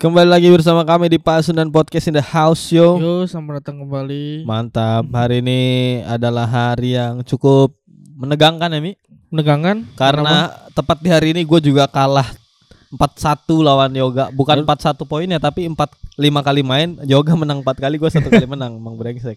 Kembali 0.00 0.32
lagi 0.32 0.48
bersama 0.48 0.80
kami 0.80 1.12
di 1.12 1.20
Pasun 1.20 1.52
dan 1.52 1.68
Podcast 1.68 2.08
in 2.08 2.16
the 2.16 2.24
House 2.24 2.72
yo. 2.72 2.96
Yo, 2.96 3.28
selamat 3.28 3.60
datang 3.60 3.84
kembali. 3.84 4.48
Mantap. 4.48 5.04
Hari 5.12 5.44
ini 5.44 5.60
adalah 6.08 6.48
hari 6.48 6.96
yang 6.96 7.20
cukup 7.20 7.76
menegangkan 8.16 8.72
ya 8.72 8.80
Mi. 8.80 8.96
Menegangkan 9.28 9.84
Karena 10.00 10.56
tepat 10.72 11.04
di 11.04 11.12
hari 11.12 11.36
ini 11.36 11.44
gue 11.44 11.60
juga 11.60 11.84
kalah 11.84 12.32
4-1 12.96 13.44
lawan 13.60 13.92
Yoga. 13.92 14.32
Bukan 14.32 14.64
4-1 14.64 15.04
poinnya 15.04 15.36
tapi 15.36 15.68
4 15.68 15.76
5 15.76 16.16
kali 16.48 16.64
main 16.64 16.96
Yoga 17.04 17.36
menang 17.36 17.60
4 17.60 17.68
kali 17.76 18.00
gue 18.00 18.08
satu 18.08 18.32
kali 18.32 18.48
menang. 18.56 18.80
Emang 18.80 18.96
brengsek. 18.96 19.36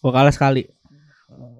Gua 0.00 0.12
kalah 0.16 0.32
sekali. 0.32 0.64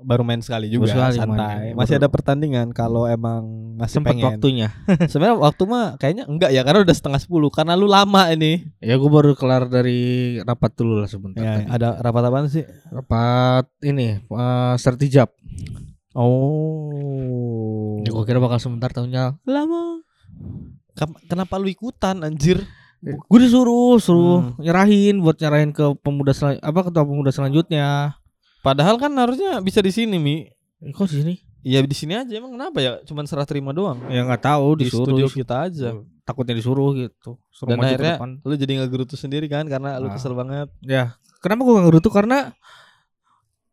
Baru 0.01 0.25
main 0.25 0.41
sekali 0.41 0.67
juga 0.67 0.89
Baru 0.89 0.93
sekali 0.97 1.17
santai. 1.19 1.37
main. 1.37 1.73
Masih 1.75 1.95
Baru- 1.95 2.01
ada 2.01 2.09
pertandingan 2.09 2.67
kalau 2.71 3.05
emang 3.05 3.43
masih 3.77 4.01
Sempat 4.01 4.13
pengen. 4.13 4.27
waktunya. 4.27 4.69
Sebenarnya 5.11 5.37
waktu 5.37 5.63
mah 5.65 5.87
kayaknya 5.97 6.25
enggak 6.25 6.51
ya 6.51 6.63
karena 6.63 6.81
udah 6.83 6.93
setengah 6.93 7.21
10 7.21 7.31
karena 7.51 7.73
lu 7.75 7.85
lama 7.85 8.23
ini. 8.29 8.65
Ya 8.79 8.97
gua 8.97 9.11
baru 9.13 9.33
kelar 9.35 9.67
dari 9.67 10.01
rapat 10.39 10.73
dulu 10.75 10.99
lah 10.99 11.07
sebentar. 11.07 11.41
Ya, 11.41 11.53
tadi. 11.59 11.69
ada 11.71 11.89
rapat 11.99 12.23
apaan 12.25 12.47
sih? 12.47 12.65
Rapat 12.87 13.69
ini 13.83 14.25
uh, 14.27 14.75
sertijab. 14.75 15.29
Oh. 16.13 18.01
Ya 18.01 18.11
gua 18.11 18.25
kira 18.25 18.39
bakal 18.39 18.59
sebentar 18.59 18.89
tahunya. 18.89 19.37
lama. 19.43 20.01
Kenapa 21.25 21.57
lu 21.57 21.69
ikutan 21.69 22.21
anjir? 22.21 22.61
Gue 23.01 23.41
disuruh 23.41 23.97
suruh 23.97 24.53
Hmm. 24.53 24.61
nyerahin 24.61 25.17
buat 25.19 25.33
nyerahin 25.35 25.73
ke 25.73 25.81
pemuda 25.99 26.37
apa 26.59 26.81
ketua 26.83 27.01
pemuda 27.03 27.33
selanjutnya. 27.33 28.20
Padahal 28.61 28.97
kan 28.97 29.13
harusnya 29.13 29.59
bisa 29.61 29.81
di 29.81 29.89
sini, 29.89 30.17
Mi. 30.17 30.45
Eh, 30.81 30.93
Kok 30.93 31.09
di 31.09 31.17
sini? 31.21 31.35
Iya 31.61 31.85
di 31.85 31.93
sini 31.93 32.17
aja 32.17 32.33
emang 32.33 32.57
kenapa 32.57 32.81
ya? 32.81 32.93
Cuman 33.05 33.29
serah 33.29 33.45
terima 33.45 33.77
doang. 33.77 34.01
Ya 34.09 34.25
nggak 34.25 34.41
tahu 34.43 34.81
Di 34.81 34.89
disuruh. 34.89 35.05
studio 35.13 35.27
kita 35.29 35.69
aja. 35.69 35.93
Takutnya 36.25 36.57
disuruh 36.57 36.97
gitu. 36.97 37.37
Suruh 37.53 37.77
Dan 37.77 37.85
akhirnya 37.85 38.17
lu 38.41 38.55
jadi 38.57 38.73
ngegerutu 38.81 39.13
sendiri 39.13 39.45
kan 39.45 39.69
karena 39.69 40.01
lu 40.01 40.09
Ah. 40.09 40.17
kesel 40.17 40.33
banget. 40.33 40.73
Ya, 40.81 41.21
kenapa 41.39 41.61
gua 41.61 41.77
nggak 41.77 41.87
ngerutu 41.93 42.09
karena 42.09 42.57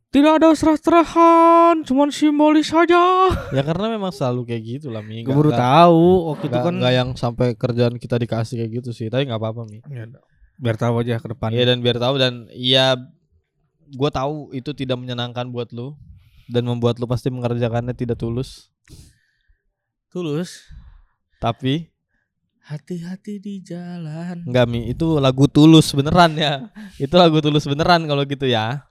tidak 0.08 0.39
ada 0.39 0.52
serah-serahan, 0.52 1.84
cuman 1.84 2.12
simbolis 2.12 2.67
saja. 2.67 3.28
Ya 3.52 3.59
karena 3.62 3.88
memang 3.88 4.09
selalu 4.09 4.47
kayak 4.47 4.64
gitu 4.64 4.88
lah, 4.88 5.00
Mi. 5.00 5.23
Gue 5.23 5.31
baru 5.31 5.52
tahu 5.52 6.31
waktu 6.31 6.45
itu 6.47 6.59
kan 6.59 6.75
yang 6.81 7.09
sampai 7.14 7.53
kerjaan 7.53 7.95
kita 7.95 8.16
dikasih 8.16 8.56
kayak 8.58 8.72
gitu 8.81 8.90
sih. 8.92 9.08
Tapi 9.08 9.28
nggak 9.28 9.36
apa-apa, 9.38 9.64
Mi. 9.64 9.84
Ya, 9.86 10.08
biar 10.58 10.75
tahu 10.75 11.03
aja 11.03 11.19
ke 11.19 11.28
depan. 11.28 11.52
Iya 11.52 11.64
dan 11.67 11.78
biar 11.80 12.00
tahu 12.00 12.16
dan 12.17 12.47
iya 12.52 12.95
gua 13.96 14.12
tahu 14.12 14.52
itu 14.52 14.74
tidak 14.76 15.00
menyenangkan 15.00 15.48
buat 15.48 15.72
lu 15.72 15.96
dan 16.52 16.64
membuat 16.68 17.00
lu 17.00 17.08
pasti 17.08 17.32
mengerjakannya 17.32 17.96
tidak 17.96 18.20
tulus. 18.20 18.72
Tulus. 20.12 20.64
Tapi 21.38 21.92
Hati-hati 22.68 23.40
di 23.40 23.64
jalan. 23.64 24.44
Enggak 24.44 24.68
Mi, 24.68 24.92
itu 24.92 25.24
lagu 25.24 25.48
tulus 25.48 25.88
beneran 25.96 26.36
ya. 26.36 26.68
Itu 27.00 27.16
lagu 27.16 27.40
tulus 27.40 27.64
beneran 27.64 28.04
kalau 28.04 28.28
gitu 28.28 28.44
ya. 28.44 28.84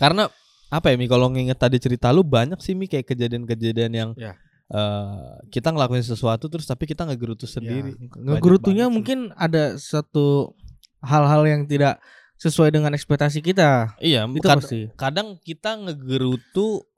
Karena 0.00 0.32
apa 0.72 0.88
ya 0.88 0.96
Mi 0.96 1.04
kalau 1.04 1.28
nginget 1.28 1.60
tadi 1.60 1.76
cerita 1.76 2.08
lu 2.08 2.24
banyak 2.24 2.56
sih 2.64 2.72
Mi 2.72 2.88
kayak 2.88 3.04
kejadian-kejadian 3.04 3.92
yang 3.92 4.10
Ya. 4.16 4.32
eh, 4.72 5.32
kita 5.52 5.76
ngelakuin 5.76 6.00
sesuatu 6.00 6.48
terus 6.48 6.64
tapi 6.64 6.88
kita 6.88 7.04
ngegerutu 7.04 7.44
sendiri. 7.44 8.00
Ya, 8.00 8.16
Ngegerutunya 8.16 8.88
mungkin 8.88 9.36
ada 9.36 9.76
satu 9.76 10.56
hal-hal 11.04 11.44
yang 11.44 11.68
tidak 11.68 12.00
sesuai 12.40 12.72
dengan 12.72 12.96
ekspektasi 12.96 13.44
kita. 13.44 14.00
Iya, 14.00 14.24
Itu 14.24 14.40
kad- 14.42 14.64
pasti. 14.64 14.88
kadang 14.96 15.36
kita 15.36 15.76
ngegerutu 15.76 16.88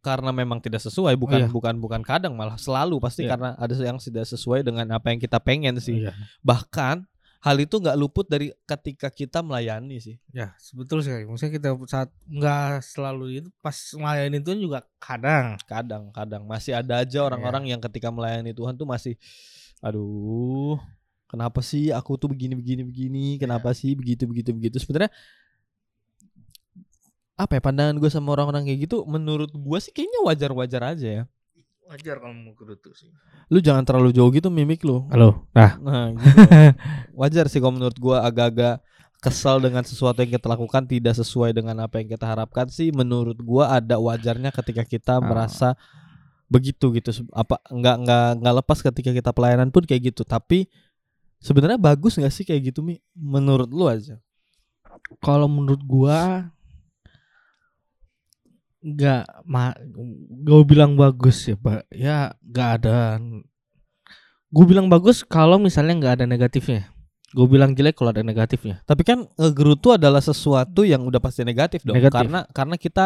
karena 0.00 0.32
memang 0.34 0.58
tidak 0.58 0.82
sesuai, 0.82 1.14
bukan 1.14 1.46
Iya. 1.46 1.48
bukan 1.52 1.78
bukan 1.78 2.02
kadang 2.02 2.34
malah 2.34 2.58
selalu 2.58 2.98
pasti 2.98 3.22
Iya. 3.22 3.36
karena 3.36 3.50
ada 3.54 3.70
yang 3.76 4.00
tidak 4.00 4.26
sesuai 4.26 4.64
dengan 4.64 4.88
apa 4.90 5.12
yang 5.12 5.20
kita 5.20 5.38
pengen 5.38 5.78
sih. 5.78 6.02
Iya. 6.02 6.16
Bahkan 6.42 7.06
hal 7.42 7.56
itu 7.58 7.78
nggak 7.78 7.98
luput 7.98 8.26
dari 8.26 8.50
ketika 8.64 9.10
kita 9.10 9.42
melayani 9.42 9.98
sih. 9.98 10.16
Ya, 10.30 10.54
betul 10.72 11.02
sekali. 11.02 11.26
Maksudnya 11.26 11.54
kita 11.54 11.68
saat 11.86 12.10
nggak 12.24 12.82
selalu 12.82 13.24
itu 13.38 13.48
pas 13.60 13.74
melayani 13.94 14.38
itu 14.38 14.50
juga 14.58 14.82
kadang. 14.98 15.54
kadang-kadang 15.66 16.42
masih 16.46 16.74
ada 16.74 17.02
aja 17.02 17.18
orang-orang 17.22 17.70
yang 17.70 17.80
ketika 17.82 18.10
melayani 18.10 18.50
Tuhan 18.50 18.74
tuh 18.74 18.86
masih 18.86 19.14
aduh 19.80 20.78
kenapa 21.32 21.64
sih 21.64 21.88
aku 21.88 22.20
tuh 22.20 22.28
begini 22.28 22.52
begini 22.52 22.82
begini? 22.84 23.24
Kenapa 23.40 23.72
sih 23.72 23.96
begitu 23.96 24.28
begitu 24.28 24.52
begitu? 24.52 24.76
Sebenarnya 24.76 25.08
apa 27.34 27.58
ya 27.58 27.62
pandangan 27.64 27.96
gue 27.96 28.06
sama 28.06 28.36
orang-orang 28.36 28.68
kayak 28.68 28.86
gitu 28.86 29.02
menurut 29.08 29.50
gue 29.50 29.78
sih 29.80 29.90
kayaknya 29.90 30.20
wajar-wajar 30.22 30.82
aja 30.84 31.08
ya. 31.08 31.24
Wajar 31.88 32.22
kalau 32.22 32.32
mau 32.32 32.54
gerutu 32.54 32.92
sih. 32.94 33.10
lu 33.50 33.58
jangan 33.60 33.84
terlalu 33.84 34.14
jauh 34.14 34.30
gitu 34.30 34.48
mimik 34.48 34.80
lu. 34.80 35.04
Halo. 35.10 35.44
Nah, 35.52 35.76
nah 35.76 36.04
gitu. 36.14 36.28
wajar 37.12 37.48
sih 37.48 37.58
kalau 37.58 37.74
menurut 37.74 37.96
gue 37.96 38.16
agak-agak 38.16 38.80
kesal 39.18 39.60
dengan 39.60 39.82
sesuatu 39.82 40.18
yang 40.18 40.32
kita 40.32 40.46
lakukan 40.46 40.82
tidak 40.82 41.14
sesuai 41.14 41.52
dengan 41.52 41.84
apa 41.84 42.00
yang 42.00 42.08
kita 42.08 42.24
harapkan 42.24 42.68
sih. 42.68 42.88
Menurut 42.90 43.36
gue 43.36 43.64
ada 43.64 43.98
wajarnya 43.98 44.54
ketika 44.54 44.84
kita 44.84 45.18
Ah. 45.18 45.24
merasa 45.24 45.68
begitu 46.48 46.92
gitu. 46.92 47.12
Apa 47.30 47.60
nggak 47.68 47.96
nggak 48.06 48.26
nggak 48.40 48.54
lepas 48.62 48.78
ketika 48.80 49.10
kita 49.12 49.30
pelayanan 49.34 49.68
pun 49.68 49.82
kayak 49.84 50.14
gitu. 50.14 50.22
Tapi 50.24 50.70
sebenarnya 51.42 51.76
bagus 51.76 52.14
nggak 52.16 52.32
sih 52.32 52.46
kayak 52.46 52.72
gitu 52.72 52.80
mi? 52.80 53.02
Menurut 53.18 53.68
lu 53.68 53.90
aja. 53.90 54.16
Kalau 55.18 55.50
menurut 55.50 55.82
gua 55.82 56.48
nggak 58.82 59.46
ma 59.46 59.70
gue 60.42 60.62
bilang 60.66 60.94
bagus 60.94 61.46
ya 61.46 61.58
pak. 61.58 61.86
Ya 61.90 62.32
nggak 62.42 62.68
ada. 62.82 63.18
Gue 64.52 64.64
bilang 64.68 64.86
bagus 64.86 65.26
kalau 65.26 65.58
misalnya 65.58 65.98
nggak 65.98 66.14
ada 66.22 66.26
negatifnya. 66.26 66.90
Gue 67.32 67.48
bilang 67.48 67.72
jelek 67.72 67.96
kalau 67.96 68.12
ada 68.12 68.20
negatifnya. 68.20 68.84
Tapi 68.84 69.02
kan 69.02 69.24
ngegerutu 69.40 69.96
adalah 69.96 70.20
sesuatu 70.20 70.84
yang 70.84 71.02
udah 71.08 71.22
pasti 71.22 71.42
negatif 71.42 71.80
dong. 71.82 71.96
Negatif. 71.96 72.28
karena 72.28 72.40
karena 72.52 72.76
kita 72.76 73.04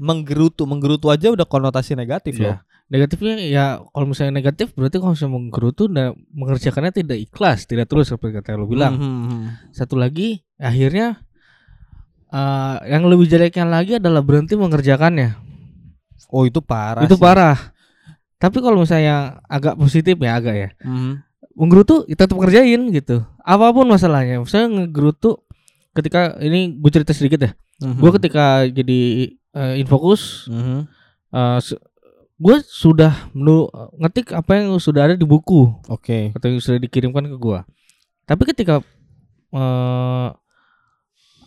menggerutu 0.00 0.66
menggerutu 0.66 1.08
aja 1.08 1.30
udah 1.30 1.46
konotasi 1.46 1.94
negatif 1.94 2.36
loh. 2.42 2.58
ya 2.58 2.67
negatifnya 2.88 3.36
ya 3.38 3.64
kalau 3.84 4.06
misalnya 4.06 4.32
negatif 4.34 4.72
berarti 4.72 4.96
kalau 4.96 5.12
misalnya 5.12 5.34
menggerutu 5.34 5.84
dan 5.86 6.16
mengerjakannya 6.32 6.90
tidak 6.90 7.18
ikhlas 7.20 7.64
tidak 7.64 7.84
terus 7.84 8.08
seperti 8.08 8.40
kata 8.40 8.56
lo 8.56 8.64
bilang 8.64 8.96
Hmm, 8.96 9.04
hmm, 9.04 9.24
hmm. 9.28 9.44
satu 9.70 9.94
lagi 9.94 10.40
akhirnya 10.56 11.20
eh, 12.28 12.76
yang 12.88 13.04
lebih 13.04 13.26
jeleknya 13.26 13.64
lagi 13.64 13.96
adalah 13.96 14.20
berhenti 14.20 14.54
mengerjakannya 14.54 15.36
oh 16.28 16.44
itu 16.44 16.60
parah 16.60 17.04
itu 17.04 17.16
sih. 17.16 17.22
parah 17.22 17.56
tapi 18.36 18.58
kalau 18.58 18.80
misalnya 18.80 19.42
agak 19.44 19.74
positif 19.74 20.16
ya 20.16 20.36
agak 20.36 20.54
ya 20.54 20.68
Mhm. 20.84 21.12
menggerutu 21.54 22.06
ya 22.06 22.14
tetap 22.14 22.38
kerjain 22.38 22.88
gitu 22.88 23.20
apa 23.38 23.66
pun 23.68 23.84
masalahnya 23.84 24.40
saya 24.44 24.64
ngegerutu 24.64 25.42
ketika 25.90 26.38
ini 26.38 26.72
gue 26.72 26.90
cerita 26.90 27.12
sedikit 27.12 27.40
ya 27.42 27.50
Mhm. 27.80 27.98
gue 27.98 28.10
ketika 28.16 28.44
jadi 28.64 29.00
eh, 29.50 29.74
infokus 29.76 30.46
Mhm. 30.48 30.88
Gue 32.38 32.56
sudah 32.64 33.28
menu, 33.34 33.66
ngetik 33.98 34.30
apa 34.30 34.62
yang 34.62 34.78
sudah 34.78 35.10
ada 35.10 35.14
di 35.18 35.26
buku. 35.26 35.74
Oke. 35.90 36.30
Atau 36.32 36.48
yang 36.54 36.62
sudah 36.62 36.78
dikirimkan 36.78 37.26
ke 37.26 37.36
gue 37.38 37.60
tapi 38.28 38.44
ketika 38.44 38.84
eh, 39.56 40.28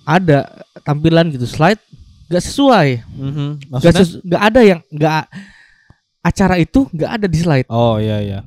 ada 0.02 0.40
tampilan 0.82 1.30
gitu 1.30 1.46
slide 1.46 1.78
gak 2.26 2.42
sesuai. 2.42 3.06
Mhm. 3.14 3.70
gak, 3.70 3.94
sesu- 3.94 4.22
gak 4.26 4.42
ada 4.50 4.62
yang 4.66 4.82
gak 4.90 5.30
acara 6.26 6.58
itu 6.58 6.90
gak 6.90 7.22
ada 7.22 7.26
di 7.30 7.38
slide. 7.38 7.70
Oh 7.70 8.02
iya 8.02 8.18
iya. 8.18 8.40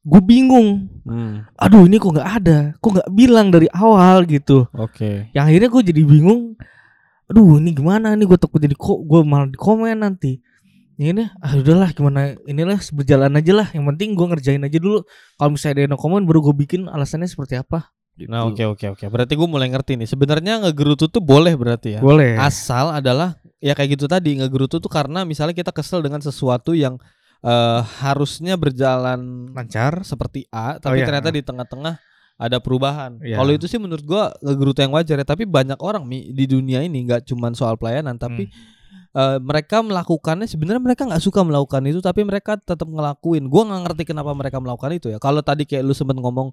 Gue 0.00 0.20
bingung. 0.24 0.88
Hmm, 1.04 1.44
aduh 1.60 1.84
ini 1.84 1.96
kok 2.00 2.12
nggak 2.12 2.30
ada? 2.40 2.58
Kok 2.76 2.90
nggak 2.92 3.10
bilang 3.12 3.48
dari 3.48 3.68
awal 3.72 4.24
gitu? 4.28 4.68
Oke. 4.76 5.32
Yang 5.32 5.44
akhirnya 5.48 5.68
gue 5.72 5.82
jadi 5.92 6.02
bingung. 6.04 6.42
Aduh 7.28 7.56
ini 7.56 7.72
gimana 7.72 8.12
nih? 8.12 8.28
Gue 8.28 8.36
takut 8.36 8.60
jadi 8.60 8.76
kok 8.76 9.00
gue 9.00 9.20
malah 9.24 9.48
di 9.48 9.56
komen 9.56 9.96
nanti 9.96 10.40
ya 10.94 11.10
ini 11.10 11.26
ah 11.42 11.52
udahlah 11.58 11.90
gimana 11.90 12.38
inilah 12.46 12.78
berjalan 12.94 13.34
aja 13.34 13.52
lah 13.52 13.68
yang 13.74 13.84
penting 13.94 14.14
gue 14.14 14.26
ngerjain 14.30 14.62
aja 14.62 14.78
dulu 14.78 15.02
kalau 15.34 15.50
misalnya 15.52 15.74
ada 15.74 15.80
yang 15.86 15.92
no 15.94 15.98
komen 15.98 16.22
baru 16.22 16.50
gue 16.50 16.54
bikin 16.66 16.86
alasannya 16.86 17.26
seperti 17.26 17.58
apa 17.58 17.90
gitu. 18.14 18.30
Nah 18.30 18.46
oke 18.46 18.62
oke 18.62 18.86
oke. 18.94 19.04
Berarti 19.10 19.34
gue 19.34 19.48
mulai 19.50 19.68
ngerti 19.70 19.98
nih. 19.98 20.06
Sebenarnya 20.06 20.62
ngegerutu 20.62 21.10
tuh 21.10 21.22
boleh 21.22 21.54
berarti 21.58 21.98
ya. 21.98 22.00
boleh 22.00 22.38
Asal 22.38 22.94
adalah 22.94 23.34
ya 23.58 23.74
kayak 23.74 23.98
gitu 23.98 24.06
tadi 24.06 24.38
ngegerutu 24.38 24.78
tuh 24.78 24.90
karena 24.90 25.26
misalnya 25.26 25.56
kita 25.56 25.74
kesel 25.74 25.98
dengan 25.98 26.22
sesuatu 26.22 26.76
yang 26.76 26.94
eh, 27.42 27.80
harusnya 28.02 28.54
berjalan 28.54 29.50
lancar 29.50 30.06
seperti 30.06 30.46
A, 30.54 30.78
tapi 30.78 31.02
iya. 31.02 31.06
ternyata 31.10 31.34
di 31.34 31.42
tengah-tengah 31.42 31.98
ada 32.34 32.58
perubahan. 32.58 33.18
Iya. 33.22 33.38
Kalau 33.38 33.52
itu 33.54 33.66
sih 33.70 33.78
menurut 33.78 34.02
gua 34.02 34.34
ngegerutu 34.42 34.82
yang 34.82 34.94
wajar 34.94 35.16
ya. 35.18 35.26
Tapi 35.26 35.46
banyak 35.46 35.78
orang 35.78 36.02
Mi, 36.06 36.30
di 36.34 36.44
dunia 36.50 36.82
ini 36.82 37.06
nggak 37.06 37.30
cuman 37.30 37.54
soal 37.54 37.78
pelayanan, 37.78 38.18
tapi 38.18 38.50
eh, 39.14 39.38
mereka 39.38 39.80
melakukannya 39.80 40.50
sebenarnya 40.50 40.82
mereka 40.82 41.06
nggak 41.06 41.22
suka 41.22 41.40
melakukan 41.46 41.82
itu, 41.86 42.02
tapi 42.02 42.26
mereka 42.26 42.58
tetap 42.58 42.84
ngelakuin. 42.84 43.46
Gua 43.46 43.62
nggak 43.70 43.80
ngerti 43.90 44.02
kenapa 44.10 44.34
mereka 44.34 44.58
melakukan 44.58 44.92
itu 44.98 45.08
ya. 45.14 45.22
Kalau 45.22 45.40
tadi 45.40 45.64
kayak 45.64 45.86
lu 45.86 45.94
sempet 45.94 46.18
ngomong 46.18 46.50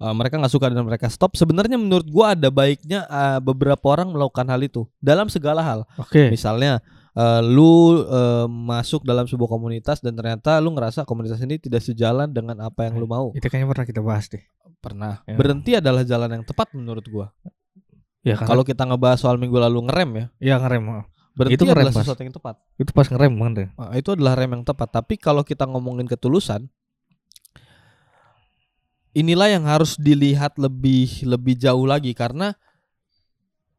eh, 0.00 0.14
mereka 0.14 0.38
nggak 0.38 0.52
suka 0.54 0.70
dan 0.70 0.86
mereka 0.86 1.10
stop, 1.10 1.34
sebenarnya 1.34 1.76
menurut 1.76 2.06
gua 2.08 2.38
ada 2.38 2.48
baiknya 2.48 3.04
eh, 3.10 3.38
beberapa 3.42 3.82
orang 3.90 4.14
melakukan 4.14 4.46
hal 4.46 4.60
itu 4.62 4.86
dalam 5.02 5.26
segala 5.26 5.60
hal. 5.60 5.80
oke 5.98 6.30
Misalnya 6.30 6.78
eh, 7.18 7.40
lu 7.42 8.02
eh, 8.06 8.46
masuk 8.46 9.02
dalam 9.02 9.26
sebuah 9.26 9.50
komunitas 9.50 9.98
dan 9.98 10.14
ternyata 10.14 10.58
lu 10.62 10.74
ngerasa 10.74 11.02
komunitas 11.02 11.42
ini 11.42 11.58
tidak 11.58 11.82
sejalan 11.82 12.30
dengan 12.30 12.62
apa 12.62 12.86
yang 12.86 12.96
lu 12.96 13.10
mau. 13.10 13.34
Itu 13.34 13.50
kayaknya 13.50 13.70
pernah 13.70 13.86
kita 13.86 14.00
bahas 14.02 14.30
deh. 14.30 14.42
Pernah. 14.78 15.24
Ya. 15.24 15.36
Berhenti 15.40 15.72
adalah 15.80 16.04
jalan 16.04 16.28
yang 16.40 16.44
tepat 16.44 16.70
menurut 16.76 17.04
gua. 17.08 17.32
Ya 18.24 18.40
karena 18.40 18.56
Kalau 18.56 18.64
kita 18.64 18.88
ngebahas 18.88 19.20
soal 19.20 19.36
minggu 19.36 19.60
lalu 19.60 19.84
ngerem 19.84 20.10
ya, 20.16 20.26
ya 20.40 20.54
ngerem. 20.56 21.04
Berhenti 21.34 21.60
Itu 21.60 21.66
adalah 21.66 21.90
pas. 21.90 22.02
sesuatu 22.06 22.20
yang 22.22 22.34
tepat. 22.34 22.54
Itu 22.78 22.90
pas 22.94 23.06
ngerem 23.10 23.34
kan 23.34 23.52
deh. 23.52 23.68
Nah, 23.74 23.94
itu 23.98 24.10
adalah 24.14 24.38
rem 24.38 24.50
yang 24.54 24.64
tepat. 24.64 24.88
Tapi 24.94 25.14
kalau 25.18 25.42
kita 25.42 25.66
ngomongin 25.66 26.06
ketulusan, 26.06 26.70
inilah 29.14 29.50
yang 29.50 29.66
harus 29.66 29.98
dilihat 29.98 30.58
lebih 30.58 31.26
lebih 31.26 31.54
jauh 31.58 31.86
lagi 31.86 32.14
karena 32.14 32.54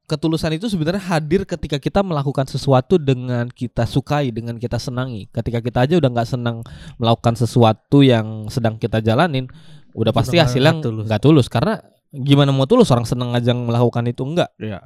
ketulusan 0.05 0.53
itu 0.53 0.69
sebenarnya 0.69 1.01
hadir 1.01 1.49
ketika 1.49 1.81
kita 1.81 2.05
melakukan 2.05 2.45
sesuatu 2.45 3.01
dengan 3.01 3.49
kita 3.49 3.89
sukai, 3.89 4.29
dengan 4.29 4.61
kita 4.61 4.77
senangi. 4.77 5.25
Ketika 5.33 5.59
kita 5.65 5.89
aja 5.89 5.95
udah 5.97 6.09
nggak 6.13 6.29
senang 6.29 6.61
melakukan 7.01 7.33
sesuatu 7.33 8.05
yang 8.05 8.45
sedang 8.53 8.77
kita 8.77 9.01
jalanin, 9.01 9.49
udah 9.97 10.13
pasti 10.13 10.37
udah 10.37 10.45
nggak 10.45 10.51
hasilnya 10.53 10.73
tulus. 10.85 11.05
nggak 11.09 11.21
tulus. 11.23 11.47
Karena 11.49 11.81
gimana 12.13 12.53
mau 12.53 12.69
tulus 12.69 12.93
orang 12.93 13.09
seneng 13.09 13.33
aja 13.33 13.51
melakukan 13.51 14.05
itu 14.05 14.21
enggak. 14.21 14.53
Iya. 14.61 14.85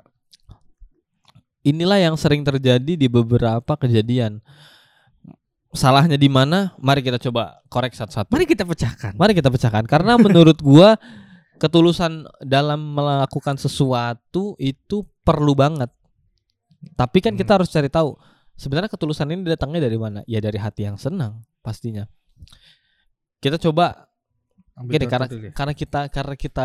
Inilah 1.70 2.02
yang 2.02 2.16
sering 2.18 2.42
terjadi 2.42 2.98
di 2.98 3.08
beberapa 3.08 3.78
kejadian. 3.78 4.42
Salahnya 5.70 6.18
di 6.18 6.26
mana? 6.26 6.74
Mari 6.82 7.06
kita 7.06 7.22
coba 7.22 7.62
korek 7.70 7.94
satu-satu. 7.94 8.34
Mari 8.34 8.50
kita 8.50 8.66
pecahkan. 8.66 9.14
Mari 9.14 9.38
kita 9.38 9.54
pecahkan 9.54 9.86
karena 9.86 10.18
menurut 10.18 10.58
gua 10.66 10.98
ketulusan 11.62 12.26
dalam 12.42 12.98
melakukan 12.98 13.60
sesuatu 13.62 14.58
itu 14.58 15.06
perlu 15.22 15.54
banget. 15.54 15.94
Tapi 16.98 17.22
kan 17.22 17.38
kita 17.38 17.60
harus 17.60 17.70
cari 17.70 17.92
tahu 17.92 18.18
sebenarnya 18.58 18.90
ketulusan 18.90 19.30
ini 19.30 19.46
datangnya 19.46 19.86
dari 19.86 19.98
mana? 20.00 20.20
Ya 20.26 20.42
dari 20.42 20.58
hati 20.58 20.90
yang 20.90 20.98
senang 20.98 21.46
pastinya. 21.62 22.10
Kita 23.40 23.62
coba 23.62 24.10
gini 24.90 25.06
karena 25.06 25.28
karena 25.52 25.74
kita 25.76 26.00
karena 26.10 26.36
kita 26.40 26.64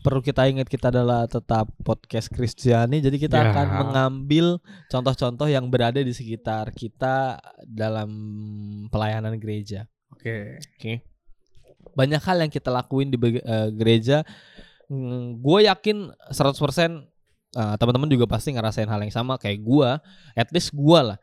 perlu 0.00 0.18
kita 0.18 0.48
ingat 0.48 0.64
kita 0.64 0.88
adalah 0.88 1.24
tetap 1.24 1.68
podcast 1.80 2.28
Kristiani 2.28 2.98
jadi 2.98 3.16
kita 3.18 3.36
Ya. 3.36 3.44
akan 3.50 3.66
mengambil 3.82 4.56
contoh-contoh 4.88 5.44
yang 5.44 5.68
berada 5.68 5.98
di 5.98 6.08
sekitar 6.08 6.72
kita 6.72 7.36
dalam 7.62 8.08
pelayanan 8.88 9.36
gereja. 9.36 9.84
Oke. 10.08 10.56
banyak 11.92 12.18
hal 12.18 12.36
yang 12.40 12.48
kita 12.48 12.70
lakuin 12.70 13.06
di 13.06 13.18
eh, 13.36 13.68
gereja 13.70 14.24
gue 15.36 15.58
yakin 15.62 16.10
100% 16.28 16.34
eh, 17.54 17.74
teman-teman 17.76 18.08
juga 18.08 18.26
pasti 18.26 18.50
ngerasain 18.50 18.86
hal 18.86 18.98
yang 18.98 19.12
sama 19.12 19.36
kayak 19.36 19.60
gue 19.60 19.90
at 20.34 20.48
least 20.50 20.72
gue 20.72 21.00
lah 21.00 21.20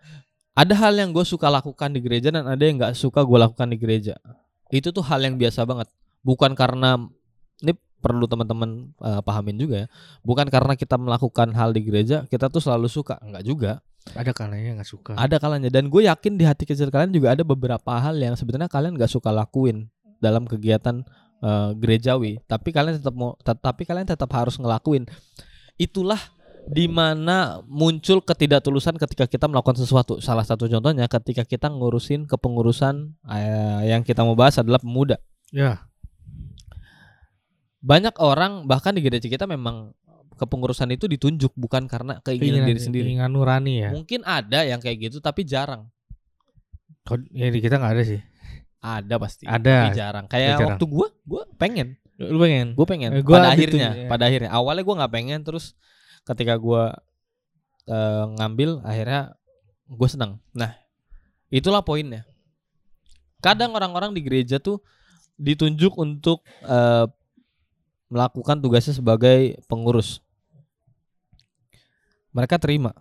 ada 0.52 0.74
hal 0.78 0.94
yang 0.94 1.12
gue 1.12 1.24
suka 1.24 1.48
lakukan 1.48 1.90
di 1.90 2.00
gereja 2.00 2.30
dan 2.30 2.46
ada 2.46 2.62
yang 2.62 2.78
nggak 2.78 2.94
suka 2.94 3.20
gue 3.22 3.38
lakukan 3.38 3.68
di 3.68 3.78
gereja 3.78 4.16
itu 4.70 4.92
tuh 4.92 5.04
hal 5.04 5.20
yang 5.20 5.36
biasa 5.36 5.64
banget 5.64 5.88
bukan 6.22 6.54
karena 6.54 6.96
ini 7.60 7.74
perlu 8.02 8.26
teman-teman 8.26 8.90
eh, 8.98 9.22
pahamin 9.22 9.56
juga 9.62 9.86
ya. 9.86 9.88
Bukan 10.26 10.50
karena 10.50 10.74
kita 10.74 10.98
melakukan 10.98 11.54
hal 11.54 11.72
di 11.72 11.86
gereja 11.86 12.26
kita 12.26 12.50
tuh 12.50 12.60
selalu 12.60 12.90
suka. 12.90 13.22
Nggak 13.22 13.44
juga. 13.46 13.72
Ada 14.18 14.34
kalanya 14.34 14.82
nggak 14.82 14.90
suka. 14.90 15.14
ada 15.14 15.38
kalanya. 15.38 15.70
Dan 15.70 15.88
gue 15.94 16.10
yakin 16.10 16.34
di 16.34 16.44
hati 16.50 16.66
kecil 16.66 16.90
kalian 16.90 17.14
juga 17.14 17.38
ada 17.38 17.46
beberapa 17.46 17.94
hal 18.02 18.18
yang 18.18 18.34
sebenarnya 18.34 18.66
kalian 18.66 18.98
gak 18.98 19.14
suka 19.14 19.30
lakuin 19.30 19.94
dalam 20.18 20.50
kegiatan 20.50 21.06
eh, 21.46 21.70
gerejawi. 21.78 22.42
Tapi 22.50 22.70
kalian 22.74 22.98
tetap 22.98 23.14
mau 23.14 23.38
tapi 23.46 23.86
kalian 23.86 24.10
tetap 24.10 24.34
harus 24.34 24.58
ngelakuin. 24.58 25.06
Itulah 25.78 26.20
di 26.70 26.86
mana 26.86 27.62
muncul 27.66 28.22
ketidaktulusan 28.22 28.98
ketika 28.98 29.26
kita 29.26 29.46
melakukan 29.50 29.78
sesuatu. 29.78 30.22
Salah 30.22 30.46
satu 30.46 30.70
contohnya 30.70 31.10
ketika 31.10 31.46
kita 31.46 31.70
ngurusin 31.70 32.30
kepengurusan 32.30 33.18
eh, 33.30 33.94
yang 33.94 34.02
kita 34.06 34.22
mau 34.26 34.38
bahas 34.38 34.58
adalah 34.62 34.82
pemuda. 34.82 35.18
Ya. 35.54 35.91
Banyak 37.82 38.14
orang 38.22 38.70
bahkan 38.70 38.94
di 38.94 39.02
gereja 39.02 39.26
kita 39.26 39.50
memang 39.50 39.92
kepengurusan 40.38 40.90
itu 40.94 41.06
ditunjuk 41.06 41.54
bukan 41.54 41.86
karena 41.86 42.18
keinginan 42.26 42.66
diri 42.66 42.82
sendiri 42.82 43.06
Keinginan 43.10 43.34
nurani 43.34 43.86
ya. 43.86 43.90
mungkin 43.94 44.26
ada 44.26 44.66
yang 44.66 44.82
kayak 44.82 45.10
gitu 45.10 45.18
tapi 45.22 45.46
jarang 45.46 45.90
ya 47.34 47.48
di 47.50 47.60
kita 47.60 47.82
nggak 47.82 47.94
ada 47.98 48.04
sih. 48.06 48.22
Ada 48.82 49.16
pasti. 49.22 49.44
Ada. 49.46 49.62
Tapi 49.62 49.90
jarang. 49.94 50.26
Kayak 50.26 50.58
Jarang. 50.58 50.68
waktu 50.74 50.86
gua, 50.90 51.08
gua 51.26 51.44
pengen. 51.58 52.02
Lu 52.18 52.38
pengen? 52.38 52.78
Gue 52.78 52.86
pengen. 52.86 53.10
Eh, 53.18 53.24
gua 53.26 53.42
pada 53.42 53.50
akhirnya, 53.54 53.90
ya. 53.94 54.10
pada 54.10 54.24
akhirnya. 54.30 54.50
Awalnya 54.54 54.84
gua 54.86 54.96
nggak 55.06 55.14
pengen, 55.14 55.40
terus 55.46 55.74
ketika 56.26 56.58
gua 56.58 56.94
eh, 57.90 58.26
ngambil, 58.38 58.82
akhirnya 58.86 59.38
gue 59.92 60.08
senang. 60.10 60.40
Nah, 60.54 60.72
itulah 61.50 61.82
poinnya. 61.82 62.24
Kadang 63.42 63.74
orang-orang 63.74 64.14
di 64.14 64.22
gereja 64.22 64.62
tuh 64.62 64.86
ditunjuk 65.38 65.98
untuk 65.98 66.46
eh, 66.62 67.06
melakukan 68.12 68.60
tugasnya 68.60 68.94
sebagai 69.00 69.58
pengurus. 69.72 70.20
Mereka 72.36 72.60
terima. 72.60 72.92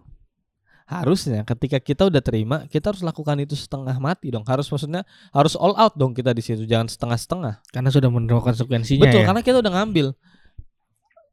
Harusnya 0.86 1.46
ketika 1.46 1.78
kita 1.78 2.10
udah 2.10 2.18
terima, 2.18 2.66
kita 2.66 2.90
harus 2.90 3.02
lakukan 3.02 3.38
itu 3.38 3.54
setengah 3.54 3.94
mati 4.02 4.30
dong. 4.30 4.42
Harus 4.42 4.66
maksudnya 4.70 5.06
harus 5.30 5.54
all 5.54 5.74
out 5.78 5.94
dong 5.94 6.14
kita 6.14 6.34
di 6.34 6.42
situ, 6.42 6.66
jangan 6.66 6.90
setengah-setengah. 6.90 7.62
Karena 7.70 7.90
sudah 7.94 8.10
menerima 8.10 8.42
konsekuensinya 8.42 9.06
Betul, 9.06 9.22
ya. 9.22 9.26
karena 9.26 9.42
kita 9.42 9.58
udah 9.62 9.72
ngambil. 9.74 10.06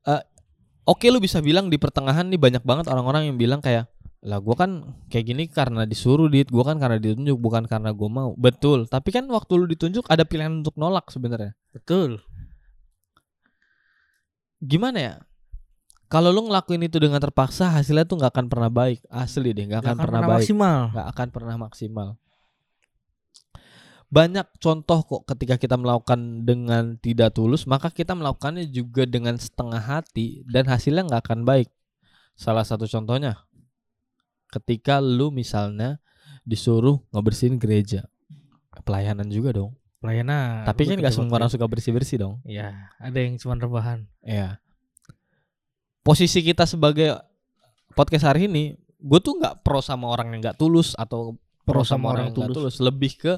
Eh, 0.05 0.23
Oke, 0.87 1.11
lu 1.11 1.19
bisa 1.19 1.43
bilang 1.43 1.67
di 1.67 1.75
pertengahan 1.75 2.23
nih 2.31 2.39
banyak 2.39 2.63
banget 2.63 2.87
orang-orang 2.87 3.27
yang 3.27 3.35
bilang 3.35 3.59
kayak, 3.59 3.91
lah 4.23 4.39
gua 4.39 4.55
kan 4.55 4.95
kayak 5.11 5.25
gini 5.27 5.43
karena 5.51 5.83
disuruh 5.83 6.31
dit, 6.31 6.47
gua 6.47 6.63
kan 6.63 6.79
karena 6.79 6.95
ditunjuk 6.95 7.35
bukan 7.35 7.67
karena 7.67 7.91
gua 7.91 8.07
mau. 8.07 8.31
Betul, 8.39 8.87
tapi 8.87 9.11
kan 9.11 9.27
waktu 9.27 9.51
lu 9.59 9.67
ditunjuk 9.67 10.07
ada 10.07 10.23
pilihan 10.23 10.63
untuk 10.63 10.79
nolak 10.79 11.11
sebenarnya. 11.11 11.59
Betul. 11.75 12.23
Gimana 14.61 14.99
ya? 14.99 15.15
Kalau 16.07 16.31
lu 16.31 16.47
ngelakuin 16.47 16.87
itu 16.87 17.03
dengan 17.03 17.19
terpaksa, 17.19 17.67
hasilnya 17.67 18.07
tuh 18.07 18.15
nggak 18.15 18.31
akan 18.31 18.47
pernah 18.47 18.71
baik. 18.71 19.03
Asli 19.11 19.51
deh, 19.51 19.67
nggak 19.67 19.83
akan, 19.83 19.95
Nggak 19.99 20.05
pernah, 20.07 20.21
baik. 20.23 20.31
maksimal. 20.39 20.79
nggak 20.95 21.07
akan 21.11 21.27
pernah 21.35 21.55
maksimal. 21.59 22.09
Banyak 24.07 24.47
contoh 24.63 25.03
kok 25.03 25.21
ketika 25.35 25.59
kita 25.59 25.75
melakukan 25.75 26.47
dengan 26.47 26.95
tidak 26.95 27.35
tulus, 27.35 27.67
maka 27.67 27.91
kita 27.91 28.15
melakukannya 28.15 28.63
juga 28.71 29.03
dengan 29.03 29.35
setengah 29.35 29.83
hati 29.83 30.47
dan 30.47 30.63
hasilnya 30.71 31.03
nggak 31.11 31.27
akan 31.27 31.43
baik. 31.43 31.67
Salah 32.39 32.63
satu 32.63 32.87
contohnya, 32.87 33.43
ketika 34.47 35.03
lu 35.03 35.27
misalnya 35.27 35.99
disuruh 36.47 37.03
ngebersihin 37.11 37.59
gereja, 37.59 38.07
pelayanan 38.87 39.27
juga 39.27 39.51
dong. 39.59 39.75
Pelayanan. 39.97 40.61
Tapi 40.65 40.85
kan 40.85 40.97
nggak 41.01 41.13
semua 41.13 41.41
orang 41.41 41.49
suka 41.49 41.65
bersih 41.65 41.91
bersih 41.93 42.17
dong. 42.21 42.35
Ya, 42.45 42.93
ada 43.01 43.17
yang 43.17 43.37
cuma 43.41 43.57
rebahan. 43.57 44.05
Iya. 44.21 44.61
Posisi 46.05 46.45
kita 46.45 46.69
sebagai 46.69 47.17
podcast 47.97 48.29
hari 48.29 48.45
ini, 48.45 48.77
gue 49.01 49.19
tuh 49.19 49.41
nggak 49.41 49.65
pro 49.65 49.81
sama 49.81 50.07
orang 50.13 50.37
yang 50.37 50.39
nggak 50.45 50.57
tulus 50.61 50.93
atau 50.93 51.35
pro, 51.65 51.81
sama, 51.81 52.13
orang, 52.13 52.29
yang 52.29 52.37
nggak 52.37 52.53
tulus. 52.53 52.77
Lebih 52.77 53.11
ke 53.17 53.33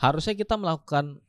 harusnya 0.00 0.34
kita 0.34 0.56
melakukan 0.56 1.20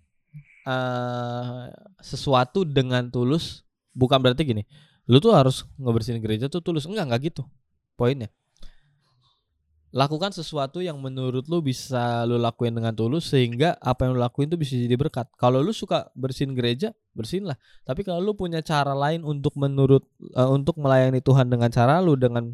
eh 0.68 1.68
sesuatu 2.00 2.64
dengan 2.64 3.12
tulus. 3.12 3.68
Bukan 3.98 4.22
berarti 4.22 4.46
gini, 4.48 4.64
lu 5.12 5.18
tuh 5.20 5.36
harus 5.36 5.68
ngebersihin 5.76 6.24
gereja 6.24 6.48
tuh 6.48 6.64
tulus. 6.64 6.88
Enggak, 6.88 7.12
enggak 7.12 7.22
gitu. 7.34 7.44
Poinnya. 7.98 8.32
Lakukan 9.96 10.36
sesuatu 10.36 10.84
yang 10.84 11.00
menurut 11.00 11.48
lu 11.48 11.64
bisa 11.64 12.28
lu 12.28 12.36
lakuin 12.36 12.76
dengan 12.76 12.92
tulus 12.92 13.32
sehingga 13.32 13.80
apa 13.80 14.04
yang 14.04 14.20
lu 14.20 14.22
lakuin 14.22 14.52
tuh 14.52 14.60
bisa 14.60 14.76
jadi 14.76 15.00
berkat. 15.00 15.32
Kalau 15.40 15.64
lu 15.64 15.72
suka 15.72 16.12
bersihin 16.12 16.52
gereja, 16.52 16.92
bersihin 17.16 17.48
lah. 17.48 17.56
Tapi 17.88 18.04
kalau 18.04 18.20
lu 18.20 18.36
punya 18.36 18.60
cara 18.60 18.92
lain 18.92 19.24
untuk 19.24 19.56
menurut 19.56 20.04
eh, 20.36 20.50
untuk 20.52 20.76
melayani 20.76 21.24
Tuhan 21.24 21.48
dengan 21.48 21.72
cara 21.72 22.04
lu 22.04 22.20
dengan 22.20 22.52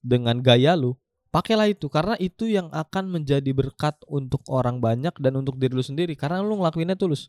dengan 0.00 0.40
gaya 0.40 0.72
lu, 0.72 0.96
pakailah 1.28 1.68
itu 1.68 1.92
karena 1.92 2.16
itu 2.16 2.48
yang 2.48 2.72
akan 2.72 3.12
menjadi 3.12 3.52
berkat 3.52 4.00
untuk 4.08 4.40
orang 4.48 4.80
banyak 4.80 5.12
dan 5.20 5.36
untuk 5.36 5.60
diri 5.60 5.76
lu 5.76 5.84
sendiri 5.84 6.16
karena 6.16 6.40
lu 6.40 6.58
ngelakuinnya 6.58 6.96
tulus. 6.96 7.28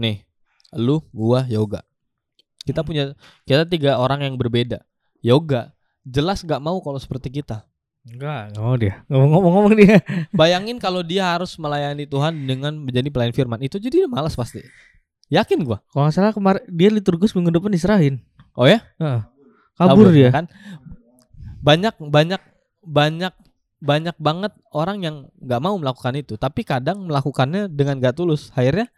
Nih, 0.00 0.24
lu, 0.72 1.04
gua, 1.12 1.44
yoga. 1.44 1.84
Kita 2.64 2.80
punya 2.80 3.12
kita 3.44 3.68
tiga 3.68 4.00
orang 4.00 4.24
yang 4.24 4.34
berbeda. 4.40 4.80
Yoga 5.20 5.76
jelas 6.04 6.40
gak 6.40 6.60
mau 6.64 6.80
kalau 6.80 6.96
seperti 6.96 7.40
kita. 7.40 7.69
Enggak, 8.00 8.52
enggak 8.52 8.62
mau 8.64 8.76
dia. 8.80 8.94
Ngomong-ngomong 9.12 9.74
dia. 9.76 10.00
Bayangin 10.40 10.80
kalau 10.80 11.04
dia 11.04 11.36
harus 11.36 11.52
melayani 11.60 12.08
Tuhan 12.08 12.32
dengan 12.48 12.72
menjadi 12.72 13.08
pelayan 13.12 13.34
firman, 13.36 13.60
itu 13.60 13.76
jadi 13.76 14.08
malas 14.08 14.32
pasti. 14.32 14.64
Yakin 15.28 15.62
gua. 15.62 15.84
Kalau 15.92 16.08
nggak 16.08 16.14
salah 16.16 16.32
kemarin 16.32 16.64
dia 16.66 16.88
liturgus 16.88 17.36
minggu 17.36 17.52
depan 17.52 17.70
diserahin. 17.70 18.24
Oh 18.56 18.64
ya? 18.66 18.80
Heeh. 18.98 19.20
Kabur, 19.76 20.12
dia. 20.12 20.28
kan 20.28 20.44
banyak 21.60 21.96
banyak 21.96 22.40
banyak 22.84 23.32
banyak 23.80 24.16
banget 24.16 24.52
orang 24.76 24.98
yang 25.00 25.16
nggak 25.40 25.60
mau 25.60 25.72
melakukan 25.76 26.12
itu 26.16 26.36
tapi 26.36 26.64
kadang 26.68 27.08
melakukannya 27.08 27.64
dengan 27.68 27.96
gak 27.96 28.12
tulus 28.16 28.52
akhirnya 28.52 28.92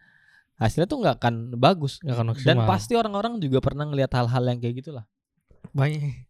hasilnya 0.59 0.91
tuh 0.91 0.99
nggak 1.03 1.23
akan 1.23 1.35
bagus 1.55 2.03
Nggak 2.03 2.15
akan 2.19 2.27
maksimal. 2.35 2.47
dan 2.51 2.57
pasti 2.67 2.93
orang-orang 2.99 3.39
juga 3.39 3.63
pernah 3.63 3.87
ngelihat 3.87 4.11
hal-hal 4.15 4.43
yang 4.43 4.59
kayak 4.59 4.75
gitulah 4.83 5.07
banyak. 5.71 6.27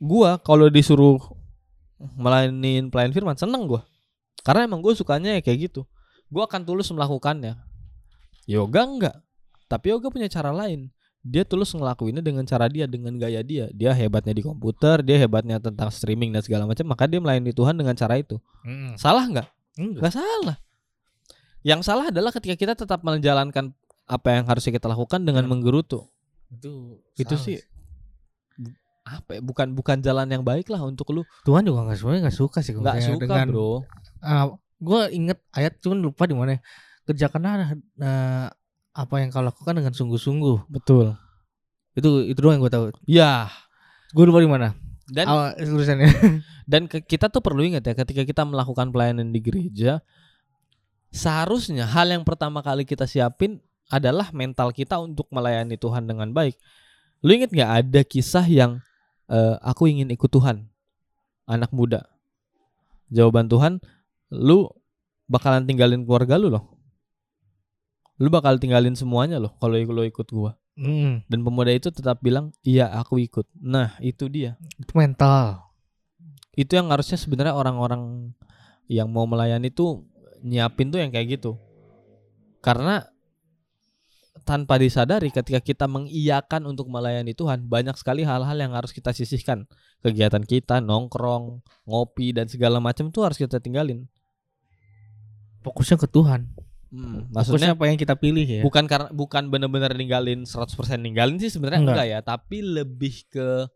gua 0.00 0.40
kalau 0.40 0.72
disuruh 0.72 1.20
melayanin 2.16 2.88
pelayan 2.88 3.12
firman 3.12 3.36
seneng 3.36 3.68
gue 3.68 3.80
karena 4.40 4.64
emang 4.64 4.80
gue 4.80 4.96
sukanya 4.96 5.36
ya 5.36 5.40
kayak 5.44 5.68
gitu. 5.68 5.84
Gue 6.32 6.40
akan 6.40 6.64
tulus 6.64 6.88
melakukannya. 6.88 7.60
Yoga 8.48 8.82
enggak. 8.86 9.16
Tapi 9.68 9.92
yoga 9.92 10.08
punya 10.08 10.30
cara 10.32 10.48
lain. 10.50 10.88
Dia 11.20 11.44
tulus 11.44 11.76
ngelakuinnya 11.76 12.24
dengan 12.24 12.48
cara 12.48 12.64
dia 12.72 12.88
dengan 12.88 13.12
gaya 13.20 13.44
dia. 13.44 13.68
Dia 13.76 13.92
hebatnya 13.92 14.32
di 14.32 14.40
komputer 14.40 15.04
dia 15.04 15.20
hebatnya 15.20 15.60
tentang 15.60 15.92
streaming 15.92 16.32
dan 16.32 16.40
segala 16.40 16.64
macam 16.64 16.88
maka 16.88 17.04
dia 17.04 17.20
melayani 17.20 17.52
Tuhan 17.52 17.76
dengan 17.76 17.92
cara 17.92 18.16
itu. 18.16 18.40
Mm. 18.64 18.96
salah 18.96 19.24
nggak 19.28 19.48
Enggak. 19.76 20.00
nggak 20.00 20.14
salah. 20.16 20.56
Yang 21.60 21.80
salah 21.84 22.08
adalah 22.08 22.32
ketika 22.32 22.56
kita 22.56 22.72
tetap 22.72 23.04
menjalankan 23.04 23.76
apa 24.08 24.28
yang 24.32 24.48
harusnya 24.48 24.72
kita 24.72 24.88
lakukan 24.88 25.20
dengan 25.20 25.44
Hmm. 25.44 25.52
menggerutu. 25.52 26.08
Itu 26.48 26.96
itu 27.20 27.34
salah 27.36 27.44
sih 27.44 27.56
apa 29.04 29.38
ya, 29.38 29.40
bukan 29.40 29.72
bukan 29.72 29.98
jalan 30.04 30.28
yang 30.28 30.44
baik 30.44 30.68
lah 30.68 30.84
untuk 30.84 31.10
lu. 31.10 31.22
Tuhan 31.48 31.64
juga 31.64 31.88
nggak 31.88 31.98
sebenarnya 31.98 32.20
nggak 32.28 32.38
suka 32.38 32.58
sih 32.60 32.72
nggak 32.76 33.00
suka 33.00 33.22
dengan 33.26 33.48
bro. 33.48 33.82
Gue 34.80 35.00
inget 35.12 35.38
ayat 35.52 35.76
cuman 35.84 35.98
lupa 36.00 36.24
di 36.24 36.32
mana 36.32 36.56
ya. 36.56 36.60
kerjakanlah 37.04 37.74
eh, 37.76 38.46
apa 38.94 39.14
yang 39.18 39.34
kau 39.34 39.42
lakukan 39.42 39.76
dengan 39.76 39.92
sungguh-sungguh. 39.92 40.70
Betul. 40.70 41.18
Itu 41.92 42.22
itu 42.24 42.38
doang 42.38 42.60
yang 42.60 42.62
gue 42.64 42.72
tahu. 42.72 42.84
Ya. 43.04 43.50
Gue 44.14 44.24
lupa 44.24 44.40
di 44.40 44.48
mana. 44.48 44.72
Dan 45.10 45.26
awal 45.26 45.58
tulisannya. 45.58 46.06
Dan 46.70 46.86
ke- 46.86 47.02
kita 47.02 47.26
tuh 47.28 47.42
perlu 47.42 47.66
ingat 47.66 47.82
ya 47.82 47.98
ketika 47.98 48.22
kita 48.22 48.42
melakukan 48.46 48.94
pelayanan 48.94 49.34
di 49.34 49.42
gereja 49.42 49.98
seharusnya 51.10 51.90
hal 51.90 52.06
yang 52.06 52.22
pertama 52.22 52.62
kali 52.62 52.86
kita 52.86 53.04
siapin 53.04 53.58
adalah 53.90 54.30
mental 54.30 54.70
kita 54.70 55.02
untuk 55.02 55.26
melayani 55.34 55.74
Tuhan 55.74 56.06
dengan 56.06 56.30
baik. 56.30 56.54
Lu 57.26 57.34
inget 57.34 57.50
nggak 57.50 57.72
ada 57.84 58.00
kisah 58.06 58.46
yang 58.46 58.78
eh, 59.30 59.56
aku 59.62 59.86
ingin 59.86 60.10
ikut 60.10 60.28
Tuhan 60.28 60.66
anak 61.46 61.70
muda. 61.70 62.06
Jawaban 63.10 63.50
Tuhan 63.50 63.82
lu 64.30 64.70
bakalan 65.26 65.66
tinggalin 65.66 66.02
keluarga 66.02 66.38
lu 66.38 66.50
loh. 66.50 66.78
Lu 68.20 68.28
bakal 68.28 68.60
tinggalin 68.60 68.94
semuanya 68.98 69.40
loh 69.40 69.56
kalau 69.62 69.78
lu 69.78 70.02
ikut 70.04 70.28
gua. 70.30 70.58
Hmm, 70.80 71.26
dan 71.26 71.44
pemuda 71.44 71.74
itu 71.74 71.90
tetap 71.90 72.22
bilang 72.22 72.54
iya 72.62 72.90
aku 72.90 73.18
ikut. 73.22 73.46
Nah 73.58 73.98
itu 73.98 74.30
dia. 74.30 74.54
Itu 74.78 74.94
mental. 74.94 75.70
Itu 76.54 76.76
yang 76.78 76.92
harusnya 76.92 77.18
sebenarnya 77.18 77.56
orang-orang 77.56 78.34
yang 78.90 79.08
mau 79.10 79.24
melayani 79.24 79.70
tuh 79.70 80.06
nyiapin 80.42 80.90
tuh 80.90 80.98
yang 80.98 81.10
kayak 81.14 81.40
gitu. 81.40 81.56
Karena 82.60 83.06
tanpa 84.42 84.80
disadari 84.80 85.28
ketika 85.30 85.60
kita 85.60 85.86
mengiyakan 85.86 86.66
untuk 86.66 86.88
melayani 86.88 87.36
Tuhan 87.36 87.68
banyak 87.68 87.94
sekali 87.96 88.26
hal-hal 88.26 88.56
yang 88.56 88.72
harus 88.74 88.90
kita 88.90 89.14
sisihkan. 89.14 89.68
Kegiatan 90.00 90.42
kita 90.42 90.80
nongkrong 90.80 91.60
ngopi 91.84 92.32
dan 92.32 92.48
segala 92.48 92.80
macam 92.80 93.12
tuh 93.12 93.28
harus 93.28 93.36
kita 93.36 93.60
tinggalin. 93.60 94.08
Fokusnya 95.60 96.00
ke 96.00 96.08
Tuhan. 96.08 96.48
Hmm, 96.90 97.30
fokusnya 97.30 97.36
maksudnya 97.36 97.70
apa 97.78 97.84
yang 97.86 97.98
kita 98.02 98.18
pilih 98.18 98.42
ya? 98.42 98.62
bukan 98.66 98.90
karena 98.90 99.14
bukan 99.14 99.46
benar-benar 99.46 99.94
ninggalin 99.94 100.42
100% 100.42 100.74
ninggalin 100.98 101.38
sih 101.38 101.46
sebenarnya 101.46 101.86
Enggak. 101.86 101.94
enggak 102.02 102.08
ya 102.10 102.18
tapi 102.18 102.66
lebih 102.66 103.30
ke 103.30 103.70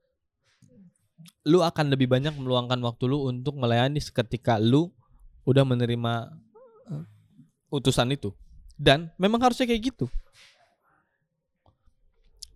lu 1.47 1.63
akan 1.63 1.95
lebih 1.95 2.11
banyak 2.11 2.35
meluangkan 2.35 2.75
waktu 2.83 3.07
lu 3.07 3.31
untuk 3.31 3.55
melayani 3.55 4.03
seketika 4.03 4.59
lu 4.59 4.91
udah 5.47 5.63
menerima 5.63 6.13
eh, 6.91 7.05
utusan 7.71 8.11
itu. 8.11 8.35
Dan 8.75 9.15
memang 9.15 9.39
harusnya 9.39 9.71
kayak 9.71 9.95
gitu 9.95 10.11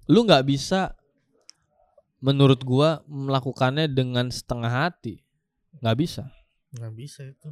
lu 0.09 0.25
nggak 0.25 0.43
bisa 0.43 0.97
menurut 2.19 2.59
gua 2.61 2.99
melakukannya 3.07 3.87
dengan 3.87 4.27
setengah 4.29 4.89
hati. 4.89 5.21
Nggak 5.79 5.97
bisa. 5.97 6.23
Nggak 6.73 6.93
bisa 6.93 7.21
itu. 7.23 7.49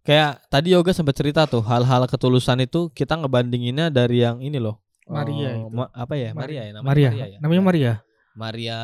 Kayak 0.00 0.40
tadi 0.48 0.72
yoga 0.72 0.92
sempat 0.92 1.12
cerita 1.12 1.44
tuh 1.44 1.60
hal-hal 1.60 2.06
ketulusan 2.06 2.60
itu 2.60 2.88
kita 2.90 3.16
ngebandinginnya 3.16 3.88
dari 3.88 4.22
yang 4.22 4.40
ini 4.40 4.56
loh. 4.56 4.80
Maria 5.04 5.58
Oh, 5.58 5.66
itu. 5.66 5.74
Ma- 5.74 5.90
apa 5.90 6.14
ya? 6.14 6.30
Mari- 6.30 6.54
Maria 6.56 6.62
ya 6.62 6.72
namanya 6.72 6.86
Maria, 6.86 7.08
Maria 7.10 7.26
ya? 7.26 7.38
namanya 7.42 7.62
Maria. 7.62 7.92
Maria. 8.30 8.78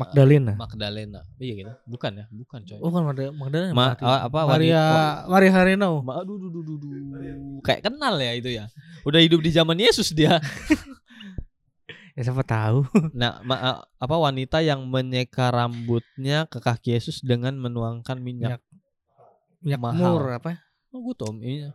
Magdalena. 0.00 0.52
Magdalena. 0.56 1.20
Iya 1.36 1.52
gitu. 1.54 1.72
Bukan 1.86 2.10
ya? 2.14 2.24
Bukan 2.26 2.58
coy. 2.64 2.78
Oh 2.80 2.88
kan 2.88 3.02
Maria 3.04 3.28
Magdalena. 3.30 3.72
Ma- 3.72 3.94
apa 3.94 4.40
Maria 4.48 4.82
Maria 5.28 5.50
Hareno 5.52 6.00
Ma- 6.00 6.18
aduh 6.18 6.34
duh, 6.34 6.48
duh, 6.48 6.62
duh, 6.64 6.76
duh. 6.80 7.60
kayak 7.60 7.84
kenal 7.84 8.16
ya 8.16 8.32
itu 8.32 8.48
ya. 8.50 8.64
Udah 9.04 9.20
hidup 9.20 9.38
di 9.38 9.52
zaman 9.52 9.76
Yesus 9.76 10.10
dia 10.10 10.40
ya 12.18 12.26
siapa 12.26 12.42
tahu. 12.42 12.82
Nah 13.14 13.38
ma- 13.40 13.62
a- 13.62 13.82
apa 13.86 14.16
wanita 14.18 14.58
yang 14.58 14.82
menyeka 14.84 15.48
rambutnya 15.48 16.50
ke 16.50 16.58
kaki 16.58 16.98
Yesus 16.98 17.22
dengan 17.22 17.54
menuangkan 17.54 18.18
minyak. 18.18 18.58
Minyak. 19.62 19.78
Mahal. 19.78 19.94
mur 19.94 20.24
apa? 20.34 20.58
Oh 20.90 20.98
gue 21.00 21.14
tau 21.14 21.30
ini 21.32 21.68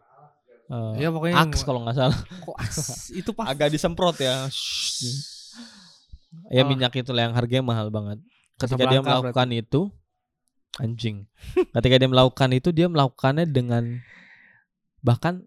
eh, 0.63 0.93
ya 0.99 1.07
pokoknya 1.07 1.37
aks 1.39 1.63
kalau 1.63 1.87
nggak 1.87 1.95
salah. 1.95 2.19
Kok 2.43 2.57
aks? 2.59 2.77
Itu 3.19 3.31
pas. 3.31 3.47
Agak 3.47 3.71
disemprot 3.71 4.19
ya. 4.19 4.51
Ya 6.49 6.65
Oh. 6.65 6.67
minyak 6.67 6.91
itu 6.91 7.13
yang 7.13 7.31
harganya 7.31 7.61
mahal 7.61 7.87
banget. 7.87 8.17
Ketika 8.57 8.89
dia 8.89 8.99
melakukan 8.99 9.47
itu 9.53 9.93
anjing. 10.75 11.29
Ketika 11.71 11.95
dia 11.95 12.09
melakukan 12.09 12.49
itu 12.51 12.73
dia 12.73 12.89
melakukannya 12.89 13.45
dengan 13.45 14.01
bahkan 14.99 15.45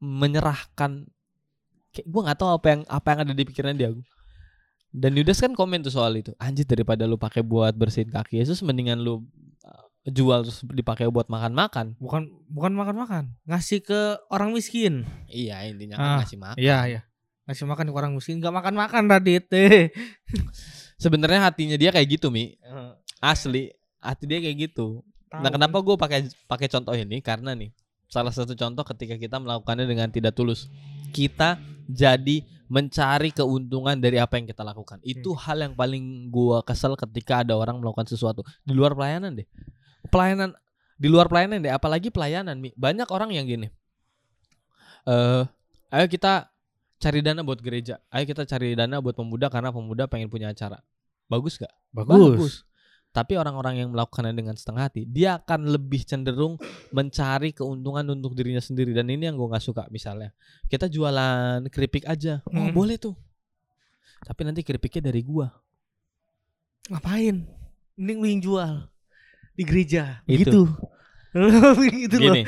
menyerahkan 0.00 1.08
kayak 1.94 2.06
gue 2.06 2.20
nggak 2.26 2.38
tahu 2.38 2.50
apa 2.50 2.66
yang 2.68 2.80
apa 2.84 3.06
yang 3.14 3.20
ada 3.22 3.32
di 3.32 3.44
pikiran 3.46 3.72
dia 3.72 3.94
dan 4.90 5.10
Yudas 5.14 5.38
kan 5.38 5.54
komen 5.54 5.82
tuh 5.82 5.90
soal 5.90 6.14
itu 6.14 6.30
anjir 6.36 6.66
daripada 6.66 7.06
lu 7.06 7.14
pakai 7.14 7.42
buat 7.42 7.74
bersihin 7.74 8.10
kaki 8.10 8.38
Yesus 8.38 8.62
mendingan 8.62 8.98
lu 8.98 9.22
uh, 9.62 9.86
jual 10.06 10.46
terus 10.46 10.62
dipakai 10.62 11.10
buat 11.10 11.26
makan-makan. 11.26 11.98
Bukan 11.98 12.30
bukan 12.46 12.72
makan-makan 12.74 13.34
ngasih 13.42 13.82
ke 13.82 14.00
orang 14.30 14.54
miskin. 14.54 15.02
Iya 15.26 15.66
intinya 15.66 15.94
Ah, 15.94 15.98
kan 15.98 16.10
ngasih 16.22 16.38
makan. 16.38 16.56
iya 16.62 16.78
iya. 16.86 17.00
Ngasih 17.50 17.66
makan 17.66 17.84
ke 17.90 17.96
orang 17.98 18.12
miskin 18.14 18.38
nggak 18.38 18.54
makan-makan 18.54 19.02
Radit. 19.10 19.50
Eh. 19.50 19.90
Sebenarnya 20.94 21.42
hatinya 21.42 21.74
dia 21.74 21.90
kayak 21.90 22.14
gitu 22.14 22.30
mi. 22.30 22.54
Asli 23.18 23.74
hati 23.98 24.24
dia 24.30 24.38
kayak 24.38 24.70
gitu. 24.70 25.02
Nah, 25.34 25.50
kenapa 25.50 25.82
gue 25.82 25.98
pakai 25.98 26.30
pakai 26.46 26.70
contoh 26.70 26.94
ini? 26.94 27.18
Karena 27.18 27.50
nih, 27.58 27.74
salah 28.06 28.30
satu 28.30 28.54
contoh 28.54 28.86
ketika 28.86 29.18
kita 29.18 29.42
melakukannya 29.42 29.90
dengan 29.90 30.06
tidak 30.06 30.38
tulus, 30.38 30.70
kita 31.14 31.62
jadi 31.86 32.42
mencari 32.66 33.30
keuntungan 33.30 33.94
dari 33.94 34.18
apa 34.18 34.34
yang 34.34 34.50
kita 34.50 34.66
lakukan. 34.66 34.98
Itu 35.06 35.38
hal 35.38 35.62
yang 35.62 35.74
paling 35.78 36.34
gua 36.34 36.66
kesel 36.66 36.98
ketika 36.98 37.46
ada 37.46 37.54
orang 37.54 37.78
melakukan 37.78 38.10
sesuatu 38.10 38.42
di 38.66 38.74
luar 38.74 38.98
pelayanan 38.98 39.38
deh. 39.38 39.46
Pelayanan 40.10 40.58
di 40.98 41.06
luar 41.06 41.30
pelayanan 41.30 41.62
deh, 41.62 41.70
apalagi 41.70 42.10
pelayanan. 42.10 42.58
Mi. 42.58 42.74
Banyak 42.74 43.06
orang 43.14 43.30
yang 43.30 43.46
gini. 43.46 43.70
Eh, 45.06 45.42
ayo 45.94 46.06
kita 46.10 46.50
cari 46.98 47.20
dana 47.22 47.44
buat 47.46 47.60
gereja. 47.60 48.00
Ayo 48.10 48.24
kita 48.26 48.48
cari 48.48 48.74
dana 48.74 48.98
buat 48.98 49.14
pemuda 49.14 49.46
karena 49.52 49.70
pemuda 49.70 50.10
pengen 50.10 50.26
punya 50.26 50.50
acara. 50.50 50.80
Bagus 51.28 51.56
gak? 51.56 51.72
bagus, 51.94 52.66
Tapi 53.14 53.38
orang-orang 53.38 53.78
yang 53.78 53.94
melakukannya 53.94 54.34
dengan 54.34 54.58
setengah 54.58 54.90
hati, 54.90 55.06
dia 55.06 55.38
akan 55.38 55.70
lebih 55.70 56.02
cenderung 56.02 56.58
mencari 56.90 57.54
keuntungan 57.54 58.02
untuk 58.10 58.34
dirinya 58.34 58.58
sendiri. 58.58 58.90
Dan 58.90 59.06
ini 59.06 59.30
yang 59.30 59.38
gue 59.38 59.46
nggak 59.46 59.62
suka. 59.62 59.86
Misalnya, 59.86 60.34
kita 60.66 60.90
jualan 60.90 61.62
keripik 61.70 62.10
aja, 62.10 62.42
oh 62.42 62.50
Hmm. 62.50 62.74
boleh 62.74 62.98
tuh. 62.98 63.14
Tapi 64.26 64.40
nanti 64.42 64.66
keripiknya 64.66 65.14
dari 65.14 65.22
gua. 65.22 65.46
ngapain 66.84 67.48
mending 67.96 68.18
lu 68.20 68.26
yang 68.28 68.42
jual 68.44 68.72
di 69.56 69.64
gereja 69.64 70.20
Itu. 70.28 70.44
gitu 70.44 70.62
gitu 72.04 72.16
loh 72.20 72.34
Gini, 72.36 72.42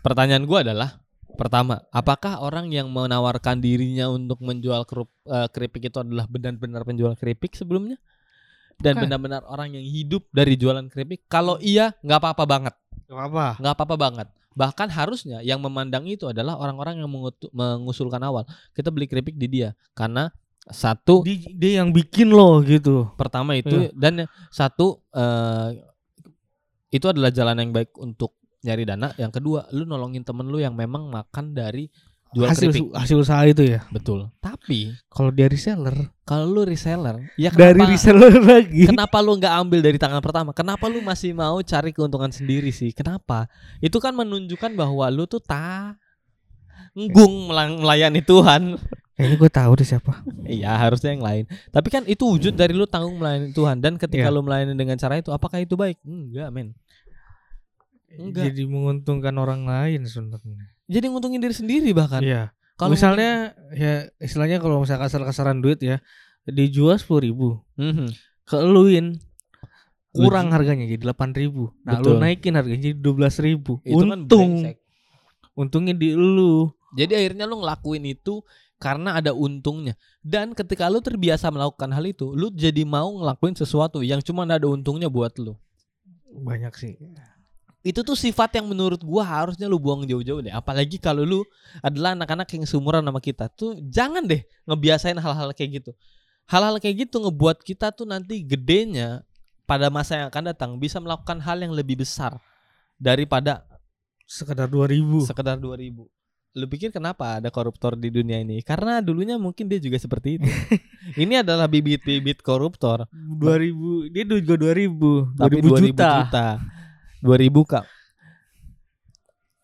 pertanyaan 0.00 0.46
gua 0.46 0.62
adalah, 0.62 1.02
pertama, 1.34 1.82
apakah 1.90 2.38
orang 2.38 2.70
yang 2.70 2.86
menawarkan 2.88 3.58
dirinya 3.58 4.08
untuk 4.08 4.38
menjual 4.40 4.86
kerup, 4.86 5.10
eh, 5.26 5.50
keripik 5.50 5.90
itu 5.90 5.98
adalah 5.98 6.24
benar-benar 6.24 6.86
penjual 6.86 7.12
keripik 7.18 7.58
sebelumnya? 7.58 7.98
Dan 8.80 9.00
benar-benar 9.00 9.42
orang 9.46 9.74
yang 9.74 9.84
hidup 9.84 10.26
dari 10.30 10.54
jualan 10.58 10.86
keripik? 10.90 11.26
Kalau 11.26 11.56
iya, 11.62 11.92
nggak 12.02 12.18
apa-apa 12.20 12.44
banget. 12.44 12.74
Gak 13.04 13.26
apa 13.30 13.46
nggak 13.60 13.74
apa-apa 13.76 13.96
banget. 14.00 14.28
Bahkan 14.54 14.88
harusnya 14.94 15.38
yang 15.42 15.58
memandang 15.60 16.06
itu 16.06 16.30
adalah 16.30 16.56
orang-orang 16.56 17.02
yang 17.02 17.10
mengusulkan 17.52 18.22
awal. 18.22 18.46
Kita 18.72 18.88
beli 18.88 19.10
keripik 19.10 19.36
di 19.36 19.50
dia 19.50 19.76
karena 19.92 20.30
satu 20.64 21.20
dia, 21.20 21.36
dia 21.52 21.72
yang 21.84 21.92
bikin 21.92 22.32
loh 22.32 22.64
gitu 22.64 23.12
pertama 23.20 23.52
itu 23.52 23.92
dan 23.92 24.24
yang 24.24 24.30
satu 24.48 24.96
eh, 25.12 25.76
itu 26.88 27.04
adalah 27.04 27.28
jalan 27.28 27.60
yang 27.60 27.70
baik 27.74 27.92
untuk 28.00 28.38
nyari 28.64 28.86
dana. 28.88 29.12
Yang 29.20 29.42
kedua, 29.42 29.68
lu 29.76 29.84
nolongin 29.84 30.24
temen 30.24 30.48
lu 30.48 30.62
yang 30.62 30.72
memang 30.72 31.12
makan 31.12 31.52
dari 31.52 31.90
jual 32.34 32.50
hasil 32.50 32.68
keripik. 32.68 32.90
hasil 32.92 33.16
usaha 33.16 33.42
itu 33.46 33.62
ya 33.62 33.80
Betul. 33.88 34.28
Tapi 34.38 34.92
kalau 35.06 35.30
dia 35.30 35.46
reseller 35.46 36.10
kalau 36.24 36.48
lu 36.48 36.64
reseller, 36.64 37.28
ya 37.36 37.52
dari 37.52 37.76
kenapa 37.78 37.92
reseller 37.92 38.34
lagi 38.56 38.82
Kenapa 38.88 39.16
lu 39.20 39.36
nggak 39.36 39.54
ambil 39.60 39.80
dari 39.84 39.98
tangan 40.00 40.18
pertama? 40.18 40.50
Kenapa 40.50 40.88
lu 40.88 40.98
masih 41.00 41.36
mau 41.36 41.60
cari 41.60 41.92
keuntungan 41.92 42.32
sendiri 42.32 42.72
sih? 42.72 42.96
Kenapa? 42.96 43.44
Itu 43.78 44.00
kan 44.00 44.16
menunjukkan 44.16 44.72
bahwa 44.72 45.04
lu 45.12 45.28
tuh 45.28 45.38
tak 45.38 46.00
nggung 46.96 47.52
melayani 47.52 48.24
Tuhan. 48.24 48.80
Kayaknya 49.14 49.36
gue 49.38 49.50
tahu 49.52 49.72
deh 49.78 49.86
siapa. 49.86 50.12
Iya 50.42 50.74
harusnya 50.74 51.14
yang 51.14 51.22
lain. 51.22 51.44
Tapi 51.70 51.86
kan 51.86 52.02
itu 52.08 52.26
wujud 52.26 52.56
dari 52.56 52.74
lu 52.74 52.82
tanggung 52.88 53.14
melayani 53.14 53.54
Tuhan 53.54 53.78
dan 53.78 53.94
ketika 53.94 54.26
Iya. 54.26 54.34
lu 54.34 54.42
melayani 54.42 54.74
dengan 54.74 54.98
cara 54.98 55.20
itu, 55.20 55.30
apakah 55.30 55.62
itu 55.62 55.78
baik? 55.78 56.02
Enggak, 56.02 56.50
men. 56.50 56.74
Enggak. 58.14 58.50
Jadi 58.50 58.62
menguntungkan 58.66 59.34
orang 59.38 59.66
lain 59.66 60.02
sebenarnya. 60.06 60.73
Jadi 60.84 61.06
nguntungin 61.08 61.40
diri 61.40 61.54
sendiri 61.54 61.90
bahkan. 61.92 62.20
Iya. 62.20 62.52
Kalau 62.74 62.90
misalnya 62.90 63.54
ya 63.70 64.10
istilahnya 64.18 64.58
kalau 64.58 64.82
misalnya 64.82 65.06
kasar-kasaran 65.06 65.62
duit 65.62 65.78
ya 65.78 66.02
dijual 66.44 66.98
sepuluh 66.98 67.22
ribu, 67.22 67.48
Mhm. 67.78 68.10
keeluin 68.44 69.06
kurang 70.10 70.50
Lu- 70.50 70.54
harganya 70.54 70.84
jadi 70.84 71.00
delapan 71.00 71.30
ribu. 71.32 71.70
Nah 71.82 71.98
Betul. 71.98 72.18
lu 72.18 72.20
naikin 72.20 72.54
harganya 72.54 72.82
jadi 72.84 72.96
dua 72.96 73.14
belas 73.14 73.38
ribu. 73.38 73.78
itu 73.82 73.98
kan 73.98 74.26
Untung, 74.26 74.50
brengsek. 74.62 74.76
untungnya 75.54 75.94
di 75.94 76.12
lu. 76.12 76.70
Jadi 76.94 77.12
akhirnya 77.14 77.46
lu 77.46 77.58
ngelakuin 77.58 78.04
itu 78.06 78.42
karena 78.78 79.18
ada 79.18 79.32
untungnya. 79.32 79.94
Dan 80.20 80.52
ketika 80.52 80.86
lu 80.86 80.98
terbiasa 80.98 81.50
melakukan 81.50 81.90
hal 81.90 82.04
itu, 82.04 82.30
lu 82.30 82.50
jadi 82.50 82.82
mau 82.82 83.10
ngelakuin 83.18 83.54
sesuatu 83.54 84.02
yang 84.02 84.18
cuma 84.20 84.44
ada 84.44 84.66
untungnya 84.66 85.06
buat 85.08 85.34
lu. 85.38 85.54
Banyak 86.34 86.74
sih. 86.74 86.94
Itu 87.84 88.00
tuh 88.00 88.16
sifat 88.16 88.56
yang 88.56 88.64
menurut 88.64 89.04
gua 89.04 89.20
harusnya 89.22 89.68
lu 89.68 89.76
buang 89.76 90.08
jauh-jauh 90.08 90.40
deh. 90.40 90.48
Apalagi 90.48 90.96
kalau 90.96 91.20
lu 91.20 91.44
adalah 91.84 92.16
anak-anak 92.16 92.48
yang 92.56 92.64
seumuran 92.64 93.04
sama 93.04 93.20
kita. 93.20 93.52
Tuh 93.52 93.76
jangan 93.84 94.24
deh 94.24 94.40
ngebiasain 94.64 95.20
hal-hal 95.20 95.52
kayak 95.52 95.84
gitu. 95.84 95.92
Hal-hal 96.48 96.80
kayak 96.80 97.08
gitu 97.08 97.20
ngebuat 97.20 97.60
kita 97.60 97.92
tuh 97.92 98.08
nanti 98.08 98.40
gedenya 98.40 99.20
pada 99.68 99.92
masa 99.92 100.16
yang 100.24 100.28
akan 100.32 100.44
datang 100.56 100.70
bisa 100.80 100.96
melakukan 100.96 101.40
hal 101.44 101.60
yang 101.60 101.76
lebih 101.76 102.00
besar 102.00 102.40
daripada 102.96 103.64
Sekedar 104.24 104.64
dua 104.72 104.88
ribu. 104.88 105.20
sekedar 105.20 105.60
2000. 105.60 106.08
Lu 106.54 106.64
pikir 106.70 106.94
kenapa 106.94 107.42
ada 107.42 107.50
koruptor 107.50 107.98
di 107.98 108.08
dunia 108.08 108.38
ini? 108.40 108.62
Karena 108.64 109.02
dulunya 109.04 109.36
mungkin 109.36 109.66
dia 109.68 109.76
juga 109.76 109.98
seperti 110.00 110.40
itu. 110.40 110.46
ini 111.22 111.42
adalah 111.42 111.68
bibit-bibit 111.68 112.40
koruptor. 112.40 113.04
Dua 113.12 113.58
ribu. 113.60 114.06
Dia 114.08 114.24
juga 114.24 114.54
dua 114.56 114.72
ribu. 114.72 115.28
Dua 115.34 115.44
Tapi 115.50 115.54
ribu 115.60 115.68
2000 115.76 115.82
juta. 115.92 116.10
juta. 116.24 116.46
2000 117.24 117.64
kak. 117.64 117.84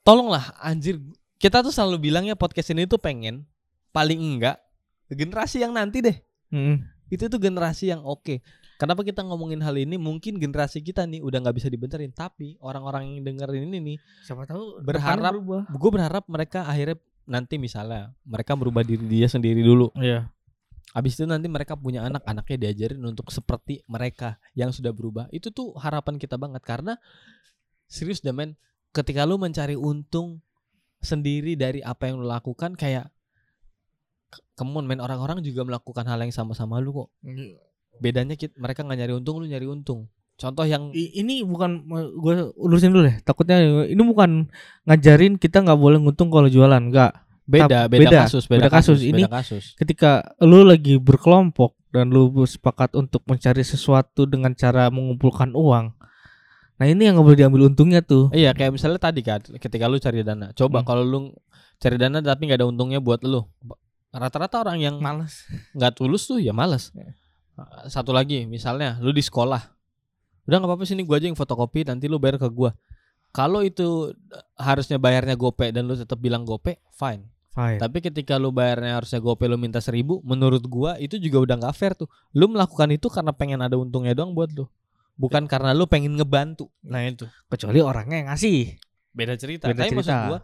Tolonglah 0.01 0.57
anjir. 0.65 0.97
Kita 1.37 1.61
tuh 1.61 1.73
selalu 1.73 2.09
bilang 2.11 2.25
ya 2.25 2.33
podcast 2.37 2.73
ini 2.73 2.89
tuh 2.89 2.97
pengen 2.97 3.45
paling 3.93 4.17
enggak 4.17 4.57
generasi 5.13 5.61
yang 5.61 5.77
nanti 5.77 6.01
deh. 6.01 6.17
Mm. 6.49 6.85
Itu 7.13 7.29
tuh 7.29 7.37
generasi 7.37 7.93
yang 7.93 8.01
oke. 8.01 8.41
Kenapa 8.81 9.05
kita 9.05 9.21
ngomongin 9.21 9.61
hal 9.61 9.77
ini? 9.77 10.01
Mungkin 10.01 10.41
generasi 10.41 10.81
kita 10.81 11.05
nih 11.05 11.21
udah 11.21 11.45
nggak 11.45 11.57
bisa 11.61 11.69
dibenerin, 11.69 12.17
tapi 12.17 12.57
orang-orang 12.65 13.13
yang 13.21 13.29
dengerin 13.29 13.69
ini 13.69 13.79
nih 13.85 13.97
Siapa 14.25 14.49
tahu 14.49 14.81
Berharap- 14.81 15.37
gue 15.69 15.91
berharap 15.93 16.25
mereka 16.33 16.65
akhirnya 16.65 16.97
nanti 17.29 17.61
misalnya 17.61 18.17
mereka 18.25 18.57
merubah 18.57 18.81
diri 18.81 19.05
dia 19.05 19.29
sendiri 19.29 19.61
dulu. 19.61 19.93
Iya. 20.01 20.33
Habis 20.91 21.15
itu 21.15 21.25
nanti 21.27 21.47
mereka 21.47 21.79
punya 21.79 22.03
anak, 22.03 22.27
anaknya 22.27 22.67
diajarin 22.67 23.03
untuk 23.07 23.31
seperti 23.31 23.87
mereka 23.87 24.43
yang 24.59 24.75
sudah 24.75 24.91
berubah. 24.91 25.31
Itu 25.31 25.55
tuh 25.55 25.79
harapan 25.79 26.19
kita 26.19 26.35
banget 26.35 26.67
karena 26.67 26.99
serius 27.87 28.19
deh 28.23 28.35
men, 28.35 28.59
ketika 28.91 29.23
lu 29.23 29.39
mencari 29.39 29.79
untung 29.79 30.43
sendiri 30.99 31.55
dari 31.55 31.79
apa 31.81 32.11
yang 32.11 32.19
lu 32.19 32.27
lakukan 32.27 32.75
kayak 32.75 33.09
kemun 34.59 34.87
men 34.87 34.99
orang-orang 34.99 35.43
juga 35.47 35.63
melakukan 35.63 36.07
hal 36.07 36.19
yang 36.23 36.35
sama 36.35 36.59
sama 36.59 36.83
lu 36.83 36.91
kok. 36.93 37.09
Bedanya 38.03 38.35
kit 38.35 38.55
mereka 38.59 38.83
nggak 38.83 38.99
nyari 38.99 39.13
untung, 39.15 39.39
lu 39.39 39.47
nyari 39.47 39.67
untung. 39.71 40.11
Contoh 40.41 40.65
yang 40.65 40.89
I- 40.97 41.21
ini 41.21 41.45
bukan 41.45 41.85
gue 42.17 42.51
urusin 42.57 42.91
dulu 42.91 43.07
deh. 43.07 43.17
Takutnya 43.21 43.61
ini 43.87 44.01
bukan 44.01 44.49
ngajarin 44.89 45.37
kita 45.37 45.61
nggak 45.61 45.77
boleh 45.79 46.01
nguntung 46.01 46.33
kalau 46.33 46.49
jualan, 46.49 46.81
enggak. 46.81 47.13
Beda, 47.51 47.79
beda, 47.87 48.01
beda, 48.07 48.19
kasus, 48.25 48.45
beda, 48.47 48.61
beda 48.63 48.71
kasus. 48.71 48.97
kasus, 48.97 49.01
Ini- 49.03 49.27
beda 49.27 49.31
kasus. 49.35 49.65
Ketika 49.75 50.11
lu 50.41 50.63
lagi 50.63 50.95
berkelompok 50.97 51.75
dan 51.91 52.09
lu 52.09 52.31
sepakat 52.47 52.95
untuk 52.95 53.27
mencari 53.27 53.61
sesuatu 53.61 54.25
dengan 54.25 54.55
cara 54.55 54.87
mengumpulkan 54.89 55.51
uang. 55.53 55.91
Nah, 56.79 56.87
ini 56.87 57.05
yang 57.05 57.19
nggak 57.19 57.27
boleh 57.27 57.39
diambil 57.39 57.63
untungnya 57.69 58.01
tuh. 58.01 58.31
Iya 58.31 58.55
kayak 58.55 58.73
misalnya 58.73 58.97
tadi 58.97 59.21
kan 59.21 59.43
ketika 59.43 59.85
lu 59.85 59.99
cari 59.99 60.23
dana. 60.23 60.49
Coba 60.55 60.81
Hmm. 60.81 60.87
kalau 60.87 61.03
lu 61.03 61.19
cari 61.77 61.99
dana 61.99 62.23
tapi 62.23 62.49
nggak 62.49 62.57
ada 62.57 62.69
untungnya 62.71 63.03
buat 63.03 63.21
lu. 63.21 63.45
Rata-rata 64.11 64.63
orang 64.63 64.81
yang 64.81 64.97
Males. 64.97 65.45
nggak 65.77 65.93
tulus 65.95 66.25
tuh 66.25 66.41
ya 66.41 66.51
malas. 66.51 66.89
Ya. 66.95 67.13
Satu 67.87 68.11
lagi 68.11 68.49
misalnya 68.49 68.97
lu 68.99 69.13
di 69.13 69.21
sekolah. 69.21 69.61
Udah 70.49 70.57
nggak 70.57 70.71
apa-apa 70.73 70.89
sini 70.89 71.05
gua 71.05 71.21
aja 71.21 71.29
yang 71.29 71.37
fotokopi 71.37 71.85
nanti 71.85 72.09
lu 72.09 72.17
bayar 72.17 72.41
ke 72.41 72.49
gua. 72.49 72.73
Kalau 73.31 73.63
itu 73.63 74.11
harusnya 74.57 74.99
bayarnya 74.99 75.39
gope 75.39 75.69
dan 75.71 75.87
lu 75.87 75.95
tetap 75.95 76.19
bilang 76.19 76.43
gope, 76.43 76.81
fine. 76.91 77.29
Fine. 77.51 77.79
Tapi 77.79 77.99
ketika 78.01 78.39
lu 78.39 78.51
bayarnya 78.51 78.95
harusnya 78.95 79.19
gope 79.19 79.43
lu 79.45 79.55
minta 79.55 79.79
seribu, 79.79 80.23
menurut 80.23 80.63
gua 80.65 80.95
itu 80.97 81.19
juga 81.19 81.43
udah 81.43 81.57
nggak 81.59 81.75
fair 81.75 81.93
tuh. 81.93 82.07
Lu 82.31 82.47
melakukan 82.47 82.87
itu 82.89 83.11
karena 83.11 83.31
pengen 83.31 83.59
ada 83.59 83.75
untungnya 83.75 84.15
doang 84.15 84.31
buat 84.31 84.51
lu. 84.51 84.71
Bukan 85.15 85.45
karena 85.45 85.75
lu 85.75 85.85
pengen 85.85 86.15
ngebantu. 86.15 86.71
Nah 86.81 87.03
itu 87.03 87.27
Kecuali 87.47 87.83
orangnya 87.83 88.17
yang 88.17 88.29
ngasih. 88.31 88.79
beda 89.11 89.35
cerita. 89.35 89.67
Beda 89.67 89.83
Tapi 89.83 89.93
maksud 89.93 90.07
cerita. 90.09 90.29
gua 90.29 90.39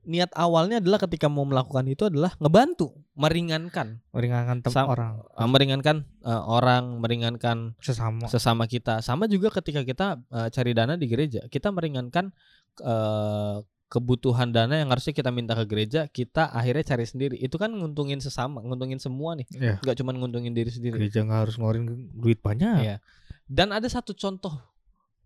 niat 0.00 0.32
awalnya 0.32 0.80
adalah 0.80 0.96
ketika 0.98 1.28
mau 1.28 1.44
melakukan 1.44 1.84
itu 1.86 2.02
adalah 2.02 2.32
ngebantu, 2.36 2.88
meringankan, 3.14 4.00
Meringankan 4.10 4.64
tem- 4.64 4.72
Sam- 4.72 4.88
orang 4.88 5.20
eh, 5.22 5.44
meringankan 5.46 5.96
eh, 6.24 6.42
orang, 6.42 6.98
meringankan 6.98 7.76
sesama. 7.78 8.26
sesama 8.26 8.64
kita. 8.64 8.98
Sama 9.00 9.28
juga 9.28 9.52
ketika 9.52 9.84
kita 9.84 10.06
eh, 10.26 10.48
cari 10.48 10.72
dana 10.72 10.96
di 10.96 11.06
gereja, 11.06 11.46
kita 11.46 11.68
meringankan 11.68 12.32
eh, 12.80 13.56
kebutuhan 13.90 14.54
dana 14.54 14.78
yang 14.78 14.88
harusnya 14.94 15.10
kita 15.10 15.34
minta 15.34 15.58
ke 15.58 15.66
gereja, 15.66 16.06
kita 16.06 16.46
akhirnya 16.46 16.86
cari 16.94 17.04
sendiri. 17.04 17.36
Itu 17.36 17.58
kan 17.58 17.74
nguntungin 17.74 18.22
sesama, 18.22 18.62
nguntungin 18.62 19.02
semua 19.02 19.34
nih, 19.34 19.50
Iya. 19.50 19.74
nggak 19.82 19.96
cuma 19.98 20.14
nguntungin 20.14 20.54
diri 20.54 20.70
sendiri. 20.70 20.94
Gereja 20.96 21.26
nggak 21.26 21.40
harus 21.50 21.54
ngeluarin 21.58 22.08
duit 22.14 22.38
banyak. 22.38 22.86
Iya. 22.86 22.96
Dan 23.50 23.74
ada 23.74 23.90
satu 23.90 24.14
contoh 24.14 24.54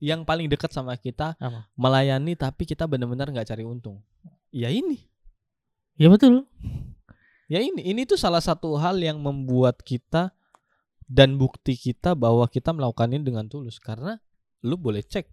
yang 0.01 0.25
paling 0.25 0.49
dekat 0.49 0.73
sama 0.73 0.97
kita 0.97 1.37
Apa? 1.37 1.69
melayani 1.77 2.33
tapi 2.35 2.65
kita 2.65 2.89
benar-benar 2.89 3.29
nggak 3.29 3.53
cari 3.53 3.69
untung. 3.69 4.01
Ya 4.49 4.73
ini. 4.73 4.97
Ya 6.01 6.09
betul. 6.09 6.49
Ya 7.45 7.61
ini, 7.61 7.85
ini 7.85 8.09
tuh 8.09 8.17
salah 8.17 8.41
satu 8.41 8.81
hal 8.81 8.97
yang 8.97 9.21
membuat 9.21 9.85
kita 9.85 10.33
dan 11.05 11.37
bukti 11.37 11.77
kita 11.77 12.17
bahwa 12.17 12.49
kita 12.49 12.73
melakukan 12.73 13.13
ini 13.13 13.21
dengan 13.29 13.45
tulus 13.45 13.77
karena 13.77 14.17
lu 14.65 14.81
boleh 14.81 15.05
cek 15.05 15.29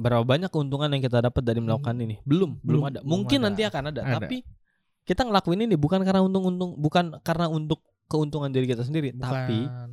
berapa 0.00 0.24
banyak 0.24 0.48
keuntungan 0.48 0.88
yang 0.88 1.02
kita 1.04 1.20
dapat 1.20 1.42
dari 1.44 1.60
melakukan 1.60 1.94
ini. 2.00 2.16
Belum, 2.24 2.56
belum, 2.58 2.64
Belum, 2.64 2.82
ada. 2.88 2.98
belum 3.00 3.10
Mungkin 3.12 3.38
ada. 3.38 3.46
nanti 3.52 3.62
akan 3.62 3.82
ada, 3.92 4.00
Ada. 4.00 4.14
tapi 4.18 4.36
kita 5.04 5.28
ngelakuin 5.28 5.60
ini 5.68 5.76
bukan 5.76 6.00
karena 6.00 6.24
untung-untung, 6.24 6.74
bukan 6.74 7.20
karena 7.20 7.46
untuk 7.46 7.84
keuntungan 8.08 8.48
diri 8.48 8.64
kita 8.64 8.82
sendiri, 8.82 9.12
tapi 9.14 9.68
Bukan 9.68 9.90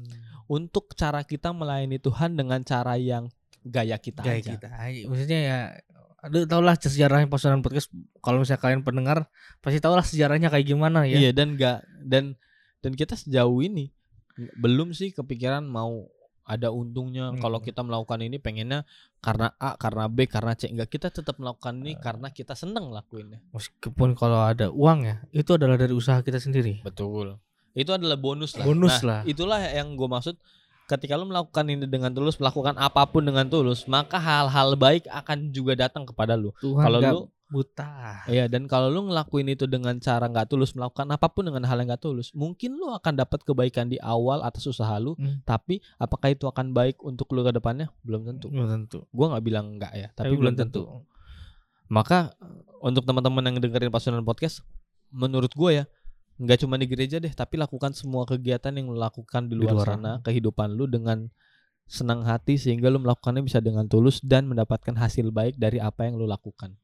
untuk 0.48 0.96
cara 0.96 1.28
kita 1.28 1.52
melayani 1.52 2.00
Tuhan 2.00 2.40
dengan 2.40 2.64
cara 2.64 2.96
yang 2.96 3.28
gaya 3.68 4.00
kita 4.00 4.24
gaya 4.24 4.40
aja. 4.40 4.52
kita. 4.56 4.68
Maksudnya 5.12 5.40
ya 5.44 5.60
Aduh 6.18 6.48
tau 6.48 6.64
lah 6.64 6.74
sejarahnya 6.74 7.30
pasukan 7.30 7.62
podcast 7.62 7.92
Kalau 8.24 8.42
misalnya 8.42 8.58
kalian 8.58 8.82
pendengar 8.82 9.28
Pasti 9.62 9.78
tau 9.78 9.94
lah 9.94 10.02
sejarahnya 10.02 10.50
kayak 10.50 10.66
gimana 10.66 11.06
ya 11.06 11.20
Iya 11.20 11.30
dan 11.30 11.54
enggak 11.54 11.86
dan 12.02 12.34
dan 12.80 12.92
kita 12.96 13.14
sejauh 13.14 13.60
ini 13.60 13.92
belum 14.58 14.96
sih 14.96 15.14
kepikiran 15.14 15.62
mau 15.62 16.10
ada 16.48 16.72
untungnya 16.72 17.36
Hmm. 17.36 17.44
kalau 17.44 17.60
kita 17.60 17.84
melakukan 17.84 18.24
ini 18.24 18.40
pengennya 18.40 18.88
karena 19.20 19.52
A, 19.60 19.76
karena 19.76 20.08
B, 20.08 20.24
karena 20.26 20.56
C. 20.56 20.72
Enggak, 20.72 20.88
kita 20.88 21.12
tetap 21.12 21.36
melakukan 21.36 21.76
ini 21.84 22.00
karena 22.00 22.32
kita 22.32 22.56
seneng 22.56 22.88
lakuinnya. 22.90 23.44
Meskipun 23.52 24.16
kalau 24.16 24.40
ada 24.40 24.72
uang 24.72 25.00
ya 25.04 25.16
Itu 25.36 25.60
adalah 25.60 25.76
dari 25.76 25.92
usaha 25.92 26.24
kita 26.24 26.40
sendiri 26.40 26.80
Betul. 26.82 27.36
Itu 27.76 27.92
adalah 27.94 28.16
bonus 28.16 28.56
lah. 28.56 28.64
Bonus 28.66 29.04
Nah, 29.04 29.06
lah. 29.06 29.20
Itulah 29.28 29.60
yang 29.70 29.94
gue 29.94 30.08
maksud 30.08 30.40
ketika 30.88 31.20
lu 31.20 31.28
melakukan 31.28 31.68
ini 31.68 31.84
dengan 31.84 32.16
tulus, 32.16 32.40
melakukan 32.40 32.80
apa 32.80 33.04
pun 33.12 33.20
dengan 33.22 33.44
tulus, 33.46 33.84
maka 33.92 34.16
hal-hal 34.16 34.80
baik 34.80 35.04
akan 35.12 35.52
juga 35.52 35.76
datang 35.76 36.08
kepada 36.08 36.40
lu. 36.40 36.56
Tuhan 36.64 36.80
Kalau 36.80 37.00
lu 37.04 37.20
buta 37.48 38.28
Iya 38.28 38.52
dan 38.52 38.68
kalau 38.68 38.92
lu 38.92 39.08
ngelakuin 39.08 39.48
itu 39.48 39.66
dengan 39.66 39.96
cara 39.98 40.28
nggak 40.28 40.52
tulus 40.52 40.76
melakukan 40.76 41.08
apa 41.08 41.32
pun 41.32 41.48
dengan 41.48 41.64
hal 41.64 41.80
yang 41.80 41.88
nggak 41.88 42.04
tulus, 42.04 42.36
mungkin 42.36 42.76
lu 42.76 42.92
akan 42.92 43.14
dapat 43.16 43.40
kebaikan 43.42 43.88
di 43.88 43.96
awal 43.98 44.44
atas 44.44 44.68
usaha 44.68 44.92
lu, 45.00 45.16
Hmm. 45.16 45.40
tapi 45.44 45.80
apakah 45.96 46.36
itu 46.36 46.44
akan 46.44 46.76
baik 46.76 47.00
untuk 47.00 47.32
lu 47.32 47.42
ke 47.42 47.56
depannya? 47.56 47.88
Belum 48.04 48.24
tentu. 48.24 48.52
Belum 48.52 48.68
tentu 48.68 49.08
Gua 49.10 49.32
nggak 49.32 49.44
bilang 49.44 49.80
enggak 49.80 49.92
ya, 49.92 50.08
tapi, 50.12 50.28
Tapi 50.30 50.36
belum 50.36 50.56
tentu. 50.56 50.82
Maka 51.88 52.36
untuk 52.84 53.08
teman-teman 53.08 53.48
yang 53.48 53.58
dengerin 53.58 53.88
Pasunan 53.88 54.22
Podcast, 54.22 54.60
menurut 55.08 55.56
gua 55.56 55.72
ya 55.72 55.86
nggak 56.38 56.62
cuma 56.62 56.78
di 56.78 56.86
gereja 56.86 57.18
deh, 57.18 57.32
tapi 57.32 57.58
lakukan 57.58 57.96
semua 57.96 58.28
kegiatan 58.28 58.70
yang 58.70 58.92
lu 58.92 59.00
lakukan 59.00 59.48
di 59.48 59.56
Di 59.56 59.64
luar, 59.64 59.74
luar. 59.74 59.88
sana, 59.88 60.12
kehidupan 60.22 60.76
lu 60.76 60.86
dengan 60.86 61.32
senang 61.88 62.28
hati 62.28 62.60
sehingga 62.60 62.92
lu 62.92 63.00
melakukannya 63.00 63.42
bisa 63.42 63.64
dengan 63.64 63.88
tulus 63.88 64.20
dan 64.20 64.46
mendapatkan 64.46 64.94
hasil 64.94 65.32
baik 65.32 65.56
dari 65.56 65.80
apa 65.80 66.06
yang 66.06 66.20
lu 66.20 66.28
lakukan. 66.28 66.76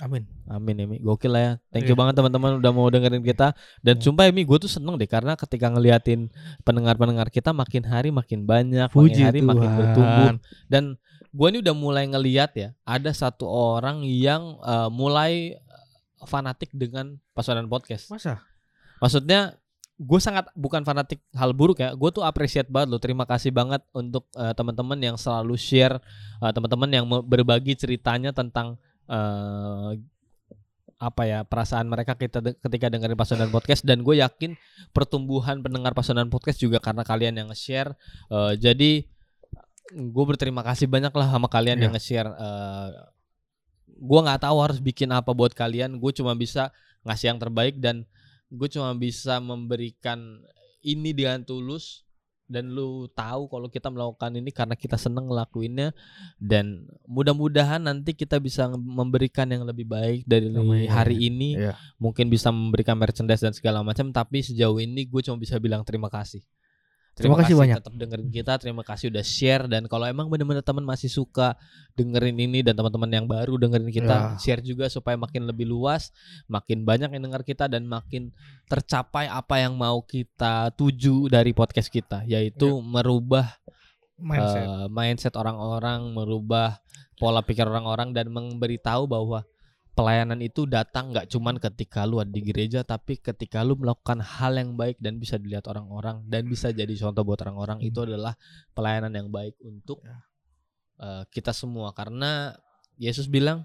Amin 0.00 0.24
Amin 0.46 0.74
ya 0.74 0.86
Mi. 0.86 0.96
Gokil 0.98 1.28
lah 1.28 1.42
ya. 1.42 1.52
Thank 1.68 1.84
you 1.84 1.94
Iya. 1.94 2.00
banget 2.00 2.14
teman-teman 2.16 2.56
udah 2.58 2.72
mau 2.72 2.88
dengerin 2.88 3.20
kita. 3.20 3.52
Dan 3.78 4.00
Hmm. 4.00 4.02
sumpah 4.02 4.24
ya 4.24 4.32
Mi, 4.32 4.42
gue 4.42 4.58
tuh 4.58 4.66
seneng 4.66 4.96
deh 4.96 5.04
karena 5.04 5.36
ketika 5.36 5.68
ngeliatin 5.68 6.32
pendengar-pendengar 6.62 7.28
kita 7.28 7.52
makin 7.52 7.84
hari 7.84 8.08
makin 8.08 8.42
banyak, 8.42 8.88
Puji 8.88 9.20
makin 9.20 9.26
hari 9.26 9.40
makin 9.40 9.62
Tuhan. 9.62 9.78
bertumbuh. 9.78 10.28
Dan 10.66 10.84
gue 11.28 11.46
ini 11.48 11.58
udah 11.60 11.74
mulai 11.74 12.04
ngeliat 12.06 12.50
ya, 12.52 12.68
ada 12.82 13.10
satu 13.10 13.44
orang 13.44 14.00
yang 14.02 14.56
eh, 14.58 14.88
mulai 14.88 15.60
fanatik 16.22 16.70
dengan 16.70 17.18
Pasodan 17.32 17.66
Podcast. 17.66 18.08
Masa? 18.08 18.40
Maksudnya 18.98 19.58
gue 19.98 20.18
sangat 20.18 20.50
bukan 20.52 20.82
fanatik 20.82 21.22
hal 21.30 21.52
buruk 21.52 21.78
ya. 21.78 21.94
Gue 21.94 22.10
tuh 22.10 22.22
appreciate 22.22 22.66
banget 22.66 22.90
loh. 22.90 22.98
Terima 22.98 23.22
kasih 23.22 23.50
banget 23.50 23.84
untuk 23.92 24.26
eh, 24.34 24.50
teman-teman 24.52 24.98
yang 24.98 25.14
selalu 25.14 25.54
share, 25.54 26.00
eh, 26.38 26.50
teman-teman 26.50 26.90
yang 26.90 27.04
berbagi 27.22 27.74
ceritanya 27.74 28.30
tentang 28.30 28.80
eh, 29.12 29.90
apa 30.96 31.22
ya 31.26 31.42
perasaan 31.42 31.90
mereka 31.90 32.14
kita 32.14 32.38
de- 32.38 32.54
ketika 32.56 32.86
dengerin 32.86 33.18
Pasodan 33.18 33.50
Podcast 33.50 33.82
dan 33.82 34.06
gue 34.06 34.22
yakin 34.22 34.54
pertumbuhan 34.94 35.58
pendengar 35.58 35.92
Pasodan 35.92 36.30
Podcast 36.30 36.62
juga 36.62 36.78
karena 36.78 37.02
kalian 37.02 37.34
yang 37.36 37.48
nge-share. 37.50 37.92
Eh, 38.30 38.54
jadi 38.56 39.02
gue 39.92 40.24
berterima 40.24 40.62
kasih 40.62 40.86
banyak 40.86 41.10
lah 41.10 41.28
sama 41.28 41.50
kalian 41.50 41.76
Iya. 41.76 41.82
yang 41.84 41.92
nge-share. 41.92 42.30
Eh, 42.30 42.88
gue 43.98 44.20
nggak 44.22 44.40
tahu 44.42 44.56
harus 44.62 44.78
bikin 44.78 45.10
apa 45.10 45.34
buat 45.34 45.52
kalian. 45.52 45.98
Gue 45.98 46.14
cuma 46.14 46.32
bisa 46.32 46.70
ngasih 47.02 47.34
yang 47.34 47.40
terbaik 47.42 47.82
dan 47.82 48.06
gue 48.46 48.68
cuma 48.70 48.94
bisa 48.94 49.42
memberikan 49.42 50.38
ini 50.82 51.10
dengan 51.10 51.42
tulus 51.42 52.06
dan 52.50 52.68
lu 52.68 53.08
tahu 53.12 53.48
kalau 53.48 53.68
kita 53.70 53.88
melakukan 53.88 54.32
ini 54.36 54.50
karena 54.52 54.76
kita 54.76 55.00
seneng 55.00 55.30
ngelakuinnya 55.30 55.96
dan 56.36 56.84
mudah-mudahan 57.08 57.80
nanti 57.80 58.12
kita 58.12 58.36
bisa 58.42 58.68
memberikan 58.72 59.48
yang 59.48 59.64
lebih 59.64 59.88
baik 59.88 60.26
dari 60.28 60.52
Amin. 60.52 60.88
hari 60.90 61.16
ini 61.32 61.56
Iya. 61.56 61.74
mungkin 61.96 62.28
bisa 62.28 62.52
memberikan 62.52 62.98
merchandise 62.98 63.40
dan 63.40 63.54
segala 63.56 63.80
macam 63.80 64.12
tapi 64.12 64.44
sejauh 64.44 64.78
ini 64.78 65.08
gue 65.08 65.20
cuma 65.24 65.40
bisa 65.40 65.56
bilang 65.56 65.80
terima 65.86 66.12
kasih 66.12 66.42
Terima 67.12 67.36
kasih 67.36 67.52
banyak. 67.54 67.76
tetap 67.78 67.92
dengerin 67.92 68.30
kita 68.30 68.56
terima 68.56 68.80
kasih 68.80 69.06
udah 69.06 69.20
share 69.20 69.64
dan 69.66 69.84
kalau 69.84 70.04
emang 70.04 70.26
bener-bener 70.26 70.60
teman 70.60 70.80
masih 70.82 71.06
suka 71.06 71.60
dengerin 71.92 72.40
ini 72.40 72.60
dan 72.60 72.72
teman-teman 72.72 73.06
yang 73.06 73.26
baru 73.26 73.58
dengerin 73.58 73.90
kita 73.90 74.16
Ya. 74.32 74.36
share 74.36 74.60
juga 74.60 74.88
supaya 74.88 75.12
makin 75.14 75.44
lebih 75.44 75.64
luas 75.64 76.08
makin 76.46 76.82
banyak 76.82 77.12
yang 77.12 77.22
dengar 77.22 77.42
kita 77.42 77.68
dan 77.68 77.84
makin 77.84 78.32
tercapai 78.64 79.28
apa 79.28 79.60
yang 79.60 79.74
mau 79.74 80.00
kita 80.00 80.72
tuju 80.72 81.28
dari 81.28 81.52
podcast 81.52 81.86
kita 81.86 82.24
yaitu 82.24 82.80
merubah 82.80 83.60
Mindset. 84.14 84.62
eh, 84.62 84.86
mindset 84.88 85.34
orang-orang, 85.34 86.06
merubah 86.08 86.78
pola 87.14 87.40
pikir 87.40 87.64
orang-orang 87.64 88.10
dan 88.10 88.28
memberitahu 88.28 89.04
bahwa 89.04 89.42
pelayanan 90.02 90.42
itu 90.42 90.66
datang 90.66 91.14
nggak 91.14 91.30
cuman 91.30 91.62
ketika 91.62 92.02
lu 92.02 92.18
ada 92.18 92.26
di 92.34 92.42
gereja 92.42 92.82
tapi 92.82 93.22
ketika 93.22 93.62
lu 93.62 93.78
melakukan 93.78 94.18
hal 94.18 94.58
yang 94.58 94.74
baik 94.74 94.98
dan 94.98 95.22
bisa 95.22 95.38
dilihat 95.38 95.70
orang-orang 95.70 96.26
dan 96.26 96.42
bisa 96.50 96.74
jadi 96.74 96.90
contoh 96.98 97.22
buat 97.22 97.38
orang-orang 97.46 97.78
itu 97.86 98.02
adalah 98.02 98.34
pelayanan 98.74 99.14
yang 99.14 99.30
baik 99.30 99.54
untuk 99.62 100.02
Ya. 100.02 100.18
eh, 100.98 101.22
kita 101.30 101.54
semua. 101.54 101.94
Karena 101.94 102.50
Yesus 102.98 103.30
bilang 103.30 103.62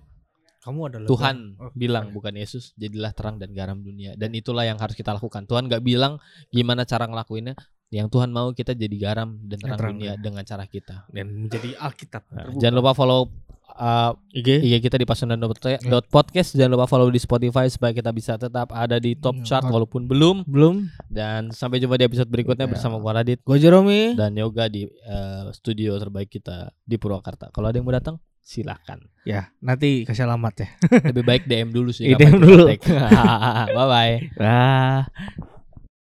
Kamu 0.62 0.92
adalah 0.92 1.08
Tuhan. 1.08 1.56
Oh, 1.58 1.72
bilang 1.74 2.12
bukan 2.12 2.36
Yesus 2.36 2.76
jadilah 2.78 3.16
terang 3.16 3.40
dan 3.40 3.56
garam 3.56 3.80
dunia. 3.80 4.14
Dan 4.20 4.36
itulah 4.36 4.68
yang 4.68 4.76
harus 4.78 4.94
kita 5.00 5.16
lakukan. 5.16 5.48
Tuhan 5.48 5.72
nggak 5.72 5.80
bilang 5.80 6.20
gimana 6.52 6.84
cara 6.84 7.08
ngelakuinnya 7.08 7.56
yang 7.90 8.08
Tuhan 8.08 8.28
mau 8.28 8.52
kita 8.52 8.72
jadi 8.72 8.92
garam 8.94 9.40
dan 9.42 9.58
terang, 9.58 9.78
terang 9.78 9.96
dunia 9.96 10.12
dunia. 10.12 10.22
dengan 10.22 10.44
cara 10.44 10.66
kita 10.66 11.08
dan 11.08 11.26
menjadi 11.30 11.72
Alkitab. 11.78 12.24
Nah, 12.30 12.52
jangan 12.54 12.76
lupa 12.76 12.92
follow 12.92 13.32
uh, 13.74 14.12
IG. 14.30 14.60
IG 14.62 14.74
kita 14.82 14.96
di 14.96 15.06
pasundan.podcast 15.06 16.52
jangan 16.52 16.72
lupa 16.74 16.86
follow 16.86 17.08
di 17.08 17.18
Spotify 17.18 17.68
supaya 17.68 17.92
kita 17.92 18.12
bisa 18.12 18.36
tetap 18.36 18.72
ada 18.72 18.98
di 18.98 19.16
top 19.16 19.36
Hmm, 19.36 19.46
chart 19.46 19.64
walaupun 19.66 20.04
belum 20.04 20.44
Belum. 20.44 20.84
dan 21.08 21.48
sampai 21.50 21.78
jumpa 21.78 21.96
di 21.96 22.06
episode 22.06 22.28
berikutnya 22.28 22.66
Ya. 22.66 22.72
bersama 22.72 22.98
gua 22.98 23.16
Radit 23.16 23.40
Gue 23.42 23.56
Jeromi. 23.56 24.14
dan 24.14 24.34
Yoga 24.34 24.68
di 24.68 24.84
uh, 24.84 25.48
studio 25.52 25.96
terbaik 25.96 26.28
kita 26.30 26.74
di 26.82 26.96
Purwakarta 26.96 27.48
kalau 27.50 27.68
ada 27.68 27.76
yang 27.76 27.86
mau 27.86 27.94
datang 27.94 28.20
silahkan 28.40 29.00
Ya, 29.24 29.52
nanti 29.60 30.04
kasih 30.04 30.24
alamat 30.24 30.54
ya. 30.58 30.68
lebih 31.06 31.24
baik 31.24 31.44
DM 31.46 31.70
dulu 31.70 31.92
sih 31.92 32.08
Iya, 32.10 32.18
DM 32.18 32.36
dulu. 32.38 32.68
bye 32.68 33.86
bye 33.86 34.16
Wah. 34.36 35.08